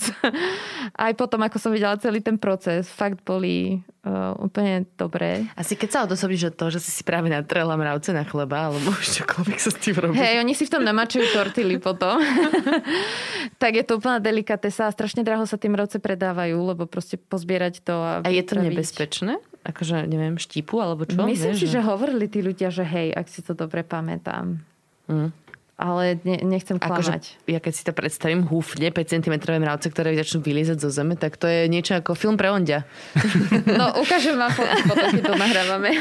[0.95, 5.51] Aj potom, ako som videla celý ten proces, fakt boli uh, úplne dobré.
[5.59, 8.95] Asi keď sa odosobíš od toho, že si si práve natrela mravce na chleba, alebo
[8.95, 10.15] už čokoľvek sa s tým robí.
[10.23, 12.23] Hej, oni si v tom namačujú tortily potom.
[13.63, 17.83] tak je to úplná delikatesa a strašne draho sa tie mravce predávajú, lebo proste pozbierať
[17.83, 19.43] to a A je to nebezpečné?
[19.67, 21.23] Akože, neviem, štípu alebo čo?
[21.23, 21.79] Myslím si, že...
[21.79, 24.63] že hovorili tí ľudia, že hej, ak si to dobre pamätám.
[25.13, 25.42] Mm
[25.83, 27.23] ale ne, nechcem akože klamať.
[27.27, 31.19] Akože, ja keď si to predstavím, húfne 5 cm mravce, ktoré začnú vyliezať zo zeme,
[31.19, 32.87] tak to je niečo ako film pre ondia.
[33.73, 34.53] No, ukážem vám
[34.85, 35.97] potom, keď to nahrávame.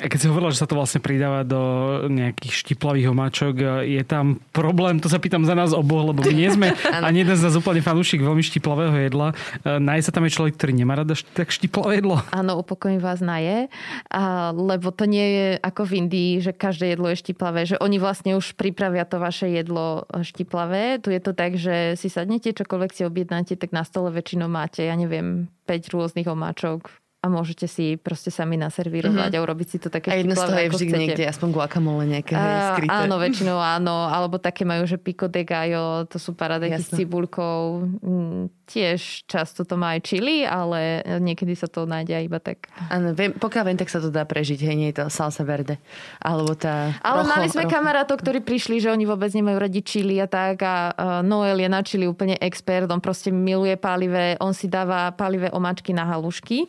[0.00, 1.60] A keď si hovorila, že sa to vlastne pridáva do
[2.08, 3.54] nejakých štiplavých omáčok,
[3.84, 6.72] je tam problém, to sa pýtam za nás oboch, lebo my nie sme
[7.08, 9.36] ani jeden z nás úplne fanúšik veľmi štiplavého jedla.
[9.66, 12.24] Naje sa tam aj človek, ktorý nemá rada tak štiplavé jedlo?
[12.32, 13.68] Áno, upokojím vás, naje.
[14.08, 18.00] A, lebo to nie je ako v Indii, že každé jedlo je štiplavé, že oni
[18.00, 20.96] vlastne vlastne už pripravia to vaše jedlo štiplavé.
[21.04, 24.80] Tu je to tak, že si sadnete, čokoľvek si objednáte, tak na stole väčšinou máte,
[24.80, 26.88] ja neviem, 5 rôznych omáčok,
[27.24, 29.40] a môžete si proste sami naservírovať mm-hmm.
[29.40, 31.00] a urobiť si to také A jedno z toho je vždy chcete.
[31.00, 32.92] niekde, aspoň guacamole nejaké a, skryté.
[32.92, 37.88] Áno, väčšinou áno, alebo také majú, že pico de gallo, to sú paradajky s cibulkou.
[38.04, 42.68] Mm, tiež často to má aj čili, ale niekedy sa to nájde aj iba tak.
[42.92, 45.80] Áno, viem, pokiaľ viem, tak sa to dá prežiť, hej, nie je to salsa verde.
[46.20, 47.72] Alebo tá Ale rocho, mali sme rocho.
[47.72, 50.92] kamarátov, ktorí prišli, že oni vôbec nemajú radi čili a tak a
[51.24, 55.92] Noel je na čili úplne expert, on proste miluje pálivé, on si dáva pálivé omáčky
[55.92, 56.64] na halušky.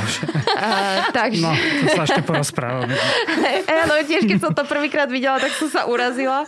[0.00, 1.40] No Uh, takže...
[1.40, 2.92] No, to sa ešte porozprávame.
[3.64, 6.44] Áno, tiež keď som to prvýkrát videla, tak som sa urazila.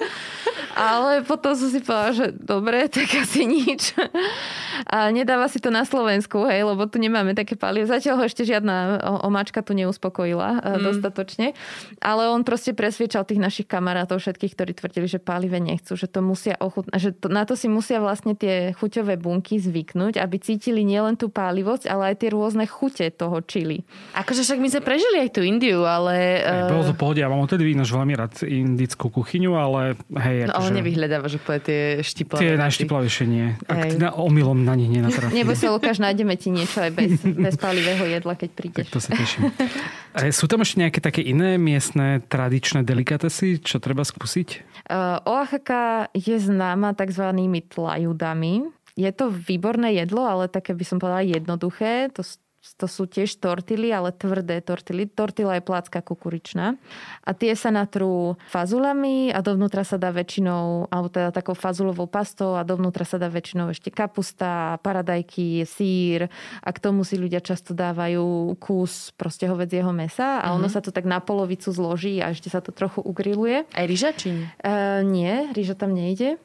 [0.73, 3.93] Ale potom som si povedala, že dobre, tak asi nič.
[4.89, 7.89] A nedáva si to na Slovensku, hej, lebo tu nemáme také palivo.
[7.89, 10.81] Zatiaľ ho ešte žiadna omáčka tu neuspokojila mm.
[10.81, 11.53] dostatočne.
[12.01, 16.25] Ale on proste presviečal tých našich kamarátov, všetkých, ktorí tvrdili, že palive nechcú, že to
[16.25, 20.83] musia ochutnať, že to, na to si musia vlastne tie chuťové bunky zvyknúť, aby cítili
[20.85, 23.83] nielen tú pálivosť, ale aj tie rôzne chute toho čili.
[24.17, 26.43] Akože však my sme prežili aj tú Indiu, ale...
[26.43, 26.71] Uh...
[26.73, 30.49] Bolo to pohode, ja mám odtedy ináč veľmi rád indickú kuchyňu, ale hej...
[30.49, 30.73] No, akože...
[30.73, 32.41] ale nevyhľadáva, že povie tie štiplavé.
[32.41, 33.47] Tie najštiplavejšie nie.
[33.67, 35.35] Ak na, omylom na nich nenatrafí.
[35.35, 38.87] Nebo sa, Lukáš, nájdeme ti niečo aj bez, bez palivého jedla, keď prídeš.
[38.87, 39.51] Tak to sa teším.
[40.13, 44.49] A sú tam ešte nejaké také iné miestne tradičné delikatesy, čo treba skúsiť?
[44.87, 47.33] Uh, Oaxaca je známa tzv.
[47.73, 48.69] tlajudami.
[48.93, 52.13] Je to výborné jedlo, ale také by som povedala jednoduché.
[52.13, 52.21] To
[52.63, 55.11] to sú tiež tortily, ale tvrdé tortily.
[55.11, 56.79] Tortila je plácka kukuričná.
[57.27, 62.55] A tie sa natrú fazulami a dovnútra sa dá väčšinou, alebo teda takou fazulovou pastou
[62.55, 66.31] a dovnútra sa dá väčšinou ešte kapusta, paradajky, sír
[66.63, 70.75] a k tomu si ľudia často dávajú kus proste hovedzieho mesa a ono mm-hmm.
[70.79, 73.67] sa to tak na polovicu zloží a ešte sa to trochu ugriluje.
[73.75, 74.47] Aj rýža či nie?
[74.63, 76.39] Uh, nie, rýža tam nejde.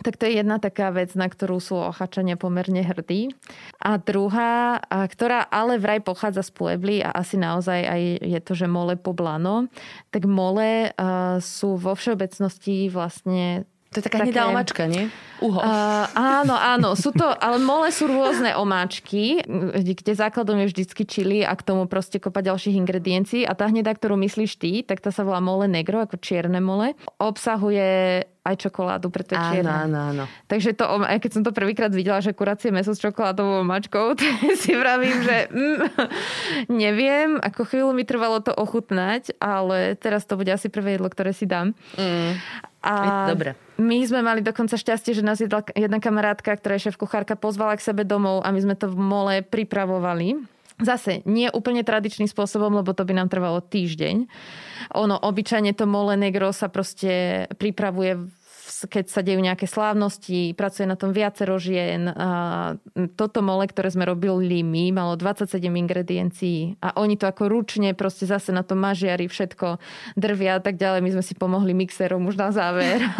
[0.00, 3.36] Tak to je jedna taká vec, na ktorú sú Oachačania pomerne hrdí.
[3.76, 8.52] A druhá, a ktorá ale vraj pochádza z Puebly a asi naozaj aj je to,
[8.56, 9.68] že mole poblano,
[10.08, 14.32] tak mole uh, sú vo všeobecnosti vlastne to je taká také...
[14.32, 15.12] hnedá omáčka, nie?
[15.44, 15.60] Uho.
[15.60, 16.96] Uh, áno, áno.
[16.96, 19.44] Sú to, ale mole sú rôzne omáčky,
[19.76, 23.44] kde základom je vždycky čili a k tomu proste kopa ďalších ingrediencií.
[23.44, 26.96] A tá hnedá, ktorú myslíš ty, tak tá sa volá mole negro, ako čierne mole.
[27.20, 29.62] Obsahuje aj čokoládu, preto je.
[29.62, 30.24] Áno, áno, áno.
[30.50, 34.26] Takže to, aj keď som to prvýkrát videla, že kuracie meso s čokoládovou mačkou, to
[34.58, 35.78] si vravím, že mm,
[36.82, 41.30] neviem, ako chvíľu mi trvalo to ochutnať, ale teraz to bude asi prvé jedlo, ktoré
[41.30, 41.70] si dám.
[41.94, 42.34] Mm.
[42.82, 43.54] A Dobre.
[43.78, 47.78] My sme mali dokonca šťastie, že nás jedna, jedna kamarátka, ktorá je šéf kuchárka, pozvala
[47.78, 50.38] k sebe domov a my sme to v mole pripravovali.
[50.82, 54.26] Zase nie úplne tradičným spôsobom, lebo to by nám trvalo týždeň.
[54.98, 58.18] Ono, obyčajne to mole negro sa proste pripravuje
[58.88, 62.10] keď sa dejú nejaké slávnosti, pracuje na tom viacero žien.
[62.10, 62.28] A
[63.18, 68.26] toto mole, ktoré sme robili my, malo 27 ingrediencií a oni to ako ručne proste
[68.26, 69.78] zase na tom mažiari všetko
[70.18, 71.00] drvia a tak ďalej.
[71.04, 73.02] My sme si pomohli mixerom už na záver.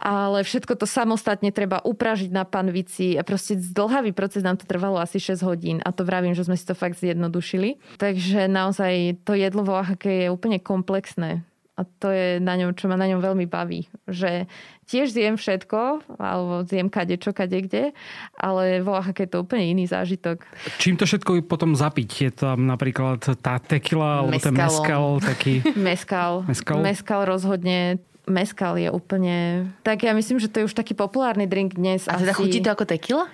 [0.00, 4.96] Ale všetko to samostatne treba upražiť na panvici a proste zdlhavý proces nám to trvalo
[4.96, 8.00] asi 6 hodín a to vravím, že sme si to fakt zjednodušili.
[8.00, 11.44] Takže naozaj to jedlo vo je úplne komplexné.
[11.80, 13.88] A to je na ňom, čo ma na ňom veľmi baví.
[14.04, 14.44] Že
[14.84, 17.96] tiež zjem všetko, alebo zjem kade čo, kade kde,
[18.36, 20.44] ale vo Oaxaca je to úplne iný zážitok.
[20.76, 22.10] Čím to všetko potom zapiť?
[22.20, 25.64] Je tam napríklad tá tequila, alebo ten meskal taký...
[25.88, 26.44] meskal.
[26.44, 26.84] Meskal?
[26.84, 27.96] Meskal rozhodne
[28.28, 29.66] meskal je úplne...
[29.82, 32.06] Tak ja myslím, že to je už taký populárny drink dnes.
[32.06, 32.38] A teda asi...
[32.38, 33.26] chutí to ako tequila?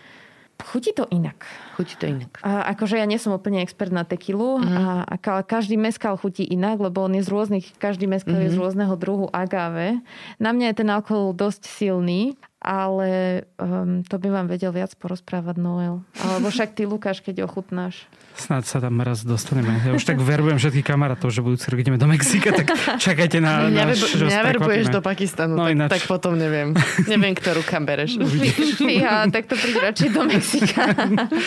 [0.56, 1.44] Chutí to inak.
[1.76, 2.40] Chutí to inak.
[2.40, 4.72] A akože ja nie som úplne expert na tekilu mm.
[4.72, 8.48] a, a každý meskal chutí inak, lebo on je z rôznych, každý meskal mm-hmm.
[8.48, 8.62] je z mhm.
[8.64, 10.00] rôzneho druhu agave.
[10.40, 12.36] Na mňa je ten alkohol dosť silný
[12.66, 16.02] ale um, to by vám vedel viac porozprávať Noel.
[16.18, 18.10] Alebo však ty, Lukáš, keď ochutnáš.
[18.36, 19.80] Snáď sa tam raz dostaneme.
[19.80, 22.68] Ja už tak verujem všetkých kamarátov, že budúci rok ideme do Mexika, tak
[23.00, 26.76] čakajte na Mňa, náš Mňa verbuješ do Pakistanu, no, tak, tak potom neviem.
[27.08, 28.20] neviem, ktorú kam bereš.
[29.00, 30.84] ja, tak to príde radšej do Mexika.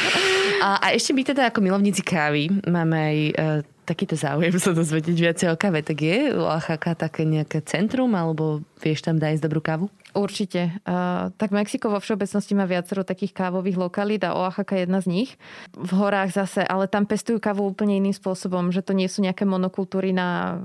[0.65, 5.17] a, a ešte my teda ako milovníci kávy máme aj uh, takýto záujem sa dozvedieť
[5.17, 9.89] viacej o káve, tak je Oaxaca také nejaké centrum, alebo vieš tam dať dobrú kávu?
[10.09, 10.81] Určite.
[10.89, 15.07] Uh, tak Mexiko vo všeobecnosti má viacero takých kávových lokalít a Oaxaca je jedna z
[15.07, 15.29] nich.
[15.77, 19.45] V horách zase, ale tam pestujú kávu úplne iným spôsobom, že to nie sú nejaké
[19.45, 20.57] monokultúry, na,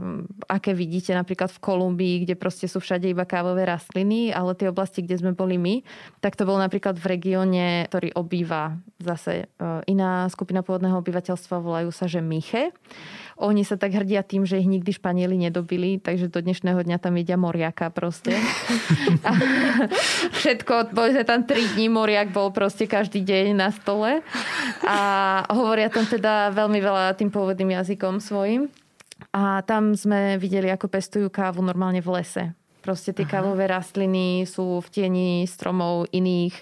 [0.49, 5.05] aké vidíte napríklad v Kolumbii, kde proste sú všade iba kávové rastliny, ale tie oblasti,
[5.05, 5.85] kde sme boli my,
[6.25, 11.93] tak to bolo napríklad v regióne, ktorý obýva zase uh, iná skupina pôvodného obyvateľstva, volajú
[11.93, 12.73] sa, že Miche.
[13.43, 17.19] Oni sa tak hrdia tým, že ich nikdy Španieli nedobili, takže do dnešného dňa tam
[17.19, 18.39] jedia moriaka proste.
[19.27, 19.31] A
[20.39, 24.23] všetko, boli tam 3 dní, moriak bol proste každý deň na stole.
[24.87, 24.99] A
[25.51, 28.71] hovoria tam teda veľmi veľa tým pôvodným jazykom svojim.
[29.35, 32.45] A tam sme videli, ako pestujú kávu normálne v lese.
[32.85, 36.53] Proste tie kávové rastliny sú v tieni stromov iných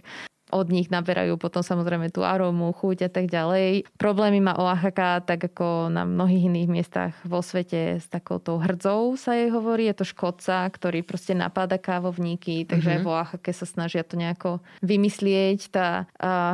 [0.53, 3.89] od nich naberajú potom samozrejme tú arómu, chuť a tak ďalej.
[3.99, 9.35] Problémy má Oaxaca, tak ako na mnohých iných miestach vo svete s takouto hrdzou sa
[9.35, 9.91] jej hovorí.
[9.91, 13.05] Je to škodca, ktorý proste napáda kávovníky, takže mm-hmm.
[13.05, 15.73] v Oaxaca sa snažia to nejako vymyslieť.
[15.73, 16.07] Tá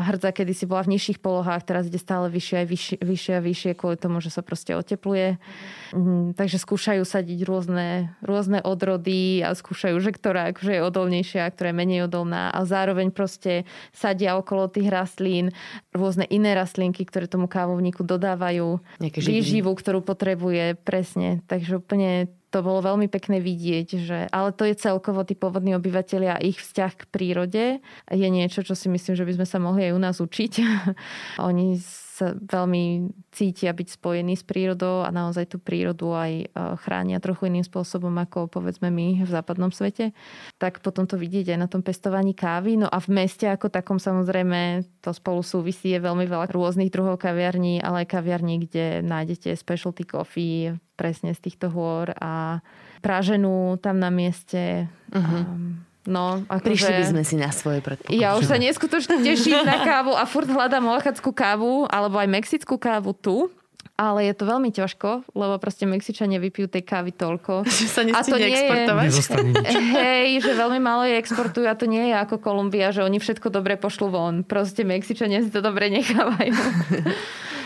[0.07, 3.43] hrdza kedy si bola v nižších polohách, teraz ide stále vyššie a vyššie, vyššie a
[3.43, 5.43] vyššie kvôli tomu, že sa proste otepluje.
[5.91, 11.53] Mm, takže skúšajú sadiť rôzne, rôzne odrody a skúšajú, že ktorá akože je odolnejšia a
[11.53, 15.53] ktorá je menej odolná a zároveň proste sadia okolo tých rastlín
[15.93, 21.45] rôzne iné rastlinky, ktoré tomu kávovníku dodávajú výživu, ktorú potrebuje presne.
[21.47, 26.41] Takže úplne to bolo veľmi pekné vidieť, že, ale to je celkovo tí pôvodní obyvateľia
[26.41, 27.65] a ich vzťah k prírode
[28.09, 30.53] je niečo, čo si myslím, že by sme sa mohli aj u nás učiť.
[31.49, 31.77] Oni
[32.19, 36.45] sa veľmi cítia byť spojení s prírodou a naozaj tú prírodu aj e,
[36.83, 40.11] chránia trochu iným spôsobom ako povedzme my v západnom svete.
[40.59, 42.75] Tak potom to vidieť aj na tom pestovaní kávy.
[42.75, 47.23] No a v meste ako takom samozrejme to spolu súvisí je veľmi veľa rôznych druhov
[47.23, 52.59] kaviarní, ale aj kaviarní, kde nájdete specialty coffee presne z týchto hôr a
[52.99, 54.91] práženú tam na mieste.
[55.15, 55.47] Uh-huh.
[55.47, 56.99] Um, No, ako Prišli že...
[57.01, 58.17] by sme si na svoje predpoklady.
[58.17, 62.79] Ja už sa neskutočne teším na kávu a furt hľadám oachackú kávu alebo aj mexickú
[62.79, 63.51] kávu tu.
[63.99, 67.67] Ale je to veľmi ťažko, lebo proste Mexičania vypijú tej kávy toľko.
[67.67, 69.07] Že sa a to nie exportovať?
[69.11, 73.19] Je, hej, že veľmi málo je exportujú a to nie je ako Kolumbia, že oni
[73.19, 74.47] všetko dobre pošlú von.
[74.47, 76.55] Proste Mexičania si to dobre nechávajú.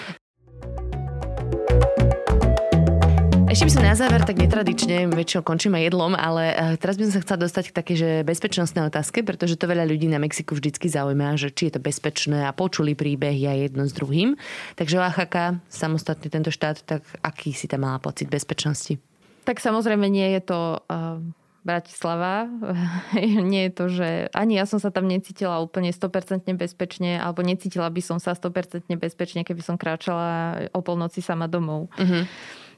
[3.53, 7.13] Ešte by som na záver tak netradične, väčšinou končíme jedlom, ale eh, teraz by som
[7.13, 10.89] sa chcela dostať k také, že bezpečnostnej otázke, pretože to veľa ľudí na Mexiku vždycky
[10.89, 14.41] zaujíma, že či je to bezpečné a počuli príbehy aj jedno s druhým.
[14.81, 18.97] Takže Oaxaca, samostatný tento štát, tak aký si tam mala pocit bezpečnosti?
[19.45, 21.21] Tak samozrejme nie je to uh,
[21.61, 22.49] Bratislava.
[23.53, 27.93] nie je to, že ani ja som sa tam necítila úplne 100% bezpečne, alebo necítila
[27.93, 31.93] by som sa 100% bezpečne, keby som kráčala o polnoci sama domov.
[32.01, 32.25] Uh-huh.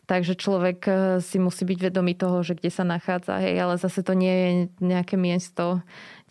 [0.04, 3.40] Takže človek eh, si musí byť vedomý toho, že kde sa nachádza.
[3.40, 4.50] Hej, ale zase to nie je
[4.84, 5.80] nejaké miesto.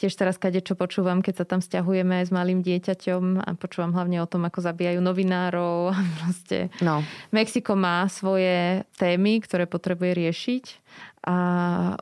[0.01, 4.25] Tiež teraz kade čo počúvam, keď sa tam stiahujeme s malým dieťaťom a počúvam hlavne
[4.25, 5.93] o tom, ako zabíjajú novinárov.
[6.21, 6.73] Proste.
[6.81, 7.05] No.
[7.29, 10.65] Mexiko má svoje témy, ktoré potrebuje riešiť
[11.23, 11.37] a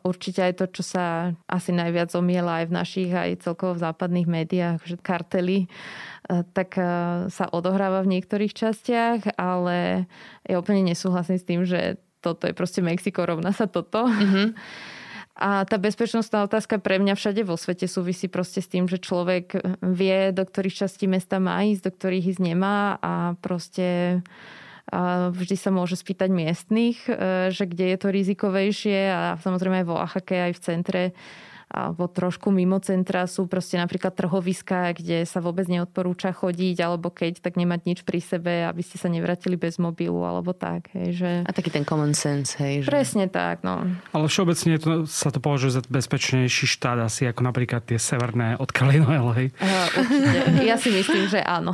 [0.02, 1.06] určite aj to, čo sa
[1.46, 5.68] asi najviac omiela aj v našich, aj celkovo v západných médiách, že kartely, e,
[6.58, 6.84] tak e,
[7.30, 10.10] sa odohráva v niektorých častiach, ale
[10.50, 14.10] ja úplne nesúhlasím s tým, že toto je proste Mexiko, rovná sa toto.
[14.10, 14.58] Mm-hmm.
[15.42, 19.58] A tá bezpečnostná otázka pre mňa všade vo svete súvisí proste s tým, že človek
[19.82, 24.22] vie, do ktorých častí mesta má ísť, do ktorých ísť nemá a proste
[25.32, 29.96] vždy sa môže spýtať miestnych, e, že kde je to rizikovejšie a samozrejme aj vo
[30.02, 31.04] Oaxake, aj v centre
[31.72, 37.40] alebo trošku mimo centra sú proste napríklad trhoviská, kde sa vôbec neodporúča chodiť, alebo keď,
[37.40, 40.92] tak nemať nič pri sebe, aby ste sa nevrátili bez mobilu, alebo tak.
[40.92, 41.32] Hej, že...
[41.48, 42.84] A taký ten common sense, hej.
[42.84, 42.92] Že...
[42.92, 43.88] Presne tak, no.
[44.12, 48.68] Ale všeobecne to, sa to považuje za bezpečnejší štát asi ako napríklad tie severné od
[48.68, 49.48] Kalinoel, hej?
[49.64, 50.68] Uh.
[50.68, 51.72] Ja si myslím, že áno.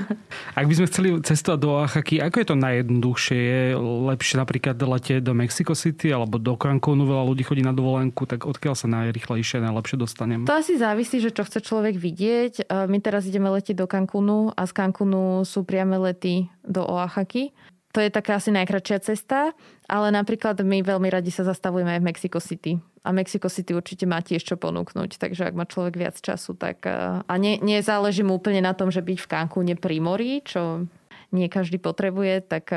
[0.58, 3.38] Ak by sme chceli cestovať do Oaxaky, ako je to najjednoduchšie?
[3.40, 7.08] Je lepšie napríklad letieť do Mexico City alebo do Cancúnu?
[7.08, 10.42] Veľa ľudí chodí na dovolenku, tak odkiaľ sa najrychlejšie najrýchlejšie, najlepšie dostanem?
[10.42, 12.66] To asi závisí, že čo chce človek vidieť.
[12.90, 17.54] My teraz ideme letieť do Cancúnu a z Cancúnu sú priame lety do Oaxaky.
[17.90, 19.50] To je taká asi najkračšia cesta,
[19.90, 22.78] ale napríklad my veľmi radi sa zastavujeme aj v Mexico City.
[23.02, 26.86] A Mexico City určite má tiež čo ponúknuť, takže ak má človek viac času, tak...
[26.86, 30.86] A ne, nezáleží mu úplne na tom, že byť v Cancúne pri mori, čo
[31.34, 32.70] nie každý potrebuje, tak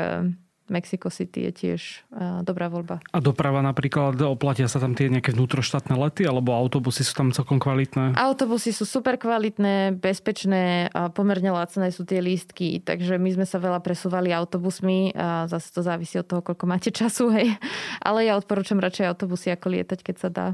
[0.72, 1.80] Mexico City je tiež
[2.12, 3.04] uh, dobrá voľba.
[3.12, 7.60] A doprava napríklad, oplatia sa tam tie nejaké vnútroštátne lety, alebo autobusy sú tam celkom
[7.60, 8.16] kvalitné?
[8.16, 13.60] Autobusy sú super kvalitné, bezpečné, a pomerne lacné sú tie lístky, takže my sme sa
[13.60, 17.52] veľa presúvali autobusmi a zase to závisí od toho, koľko máte času, hej.
[18.00, 20.46] Ale ja odporúčam radšej autobusy ako lietať, keď sa dá.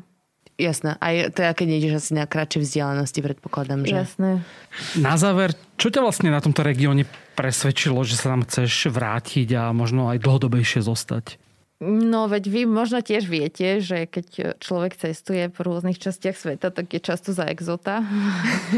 [0.61, 1.01] Jasné.
[1.01, 3.97] Aj to je, keď nejdeš asi na kratšie vzdialenosti, predpokladám, že...
[3.97, 4.31] Jasné.
[5.01, 9.73] Na záver, čo ťa vlastne na tomto regióne presvedčilo, že sa tam chceš vrátiť a
[9.73, 11.41] možno aj dlhodobejšie zostať?
[11.81, 16.93] No veď vy možno tiež viete, že keď človek cestuje po rôznych častiach sveta, tak
[16.93, 18.05] je často za exota.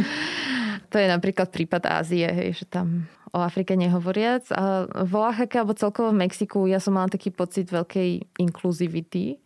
[0.95, 4.47] to je napríklad prípad Ázie, hej, že tam o Afrike nehovoriac.
[4.55, 9.43] A v Oaxaca alebo celkovo v Mexiku ja som mala taký pocit veľkej inkluzivity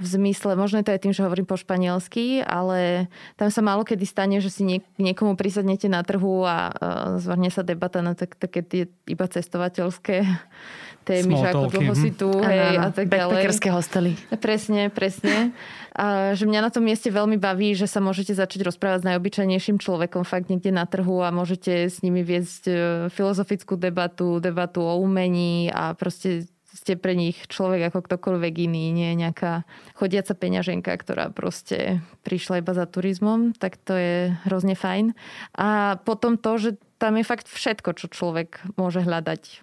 [0.00, 4.08] v zmysle, možno to aj tým, že hovorím po španielsky, ale tam sa málo kedy
[4.08, 6.74] stane, že si niek- niekomu prisadnete na trhu a uh,
[7.20, 10.24] zvrhne sa debata na tak, také tie iba cestovateľské
[11.08, 13.42] témy, že ako dlho si tu, hej, a tak ďalej.
[13.68, 14.12] hostely.
[14.40, 15.52] Presne, presne.
[15.92, 19.76] A že mňa na tom mieste veľmi baví, že sa môžete začať rozprávať s najobyčajnejším
[19.76, 22.74] človekom fakt niekde na trhu a môžete s nimi viesť e,
[23.12, 26.48] filozofickú debatu, debatu o umení a proste
[26.82, 29.62] ste pre nich človek ako ktokoľvek iný, nie nejaká
[29.94, 35.14] chodiaca peňaženka, ktorá proste prišla iba za turizmom, tak to je hrozne fajn.
[35.54, 39.62] A potom to, že tam je fakt všetko, čo človek môže hľadať.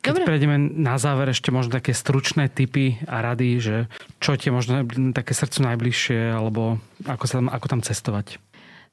[0.00, 0.24] Keď Dobre.
[0.32, 3.76] prejdeme na záver ešte možno také stručné typy a rady, že
[4.16, 8.40] čo tie možno také srdcu najbližšie, alebo ako, sa tam, ako tam cestovať.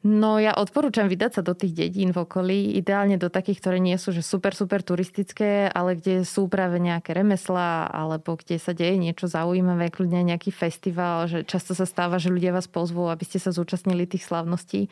[0.06, 3.98] No ja odporúčam vydať sa do tých dedín v okolí, ideálne do takých, ktoré nie
[3.98, 8.94] sú že super, super turistické, ale kde sú práve nejaké remeslá, alebo kde sa deje
[8.94, 13.42] niečo zaujímavé, kľudne nejaký festival, že často sa stáva, že ľudia vás pozvú, aby ste
[13.42, 14.86] sa zúčastnili tých slavností.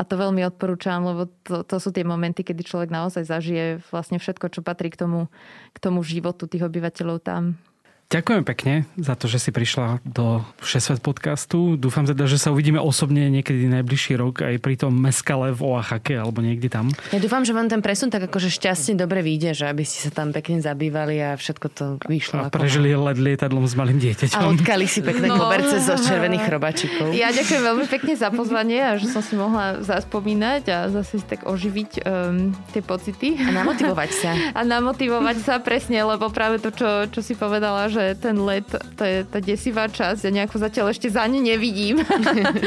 [0.00, 4.16] A to veľmi odporúčam, lebo to, to sú tie momenty, kedy človek naozaj zažije vlastne
[4.16, 5.28] všetko, čo patrí k tomu,
[5.76, 7.60] k tomu životu tých obyvateľov tam.
[8.08, 11.76] Ďakujem pekne za to, že si prišla do Všesvet podcastu.
[11.76, 16.16] Dúfam teda, že sa uvidíme osobne niekedy najbližší rok aj pri tom meskale v Oaxake
[16.16, 16.88] alebo niekde tam.
[17.12, 20.24] Ja dúfam, že vám ten presun tak akože šťastne dobre vyjde, že aby ste sa
[20.24, 22.48] tam pekne zabývali a všetko to vyšlo.
[22.48, 23.12] A prežili ako...
[23.12, 24.40] let lietadlom s malým dieťaťom.
[24.40, 25.44] A odkali si pekné no.
[25.44, 27.12] koberce zo červených chrobačikov.
[27.12, 31.26] Ja ďakujem veľmi pekne za pozvanie a že som si mohla zaspomínať a zase si
[31.28, 33.36] tak oživiť um, tie pocity.
[33.36, 34.32] A namotivovať sa.
[34.58, 38.64] A namotivovať sa presne, lebo práve to, čo, čo si povedala, že že ten let,
[38.70, 42.00] to je tá desivá časť a nejako zatiaľ ešte za ňu nevidím.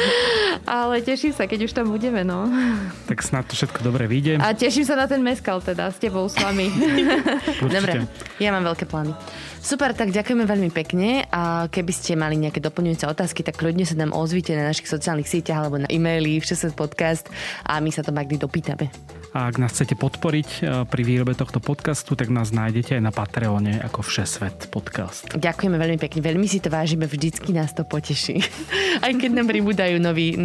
[0.67, 2.45] Ale teším sa, keď už tam budeme, no.
[3.07, 4.38] Tak snad to všetko dobre vyjde.
[4.43, 6.67] A teším sa na ten meskal teda s tebou, s vami.
[7.71, 8.05] Dobre,
[8.38, 9.15] ja mám veľké plány.
[9.61, 13.95] Super, tak ďakujeme veľmi pekne a keby ste mali nejaké doplňujúce otázky, tak kľudne sa
[13.95, 17.29] nám ozvite na našich sociálnych sieťach alebo na e-maily v podcast
[17.63, 18.89] a my sa to Magdy dopýtame.
[19.32, 23.15] A ak nás chcete podporiť e, pri výrobe tohto podcastu, tak nás nájdete aj na
[23.15, 25.32] Patreone ako Všesvet podcast.
[25.39, 28.43] Ďakujeme veľmi pekne, veľmi si to vážime, vždycky nás to poteší.
[29.05, 30.36] Aj keď nám pribúdajú noví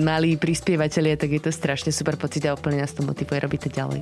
[0.00, 3.76] malí prispievateľia, tak je to strašne super pocit a úplne nás to motivuje robiť to
[3.76, 4.00] ďalej.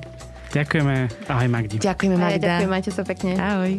[0.55, 0.95] Ďakujeme.
[1.27, 1.75] Ahoj Magdi.
[1.83, 2.63] Ďakujeme Magda.
[2.63, 3.35] Ďakujem, majte sa pekne.
[3.35, 3.75] Ahoj.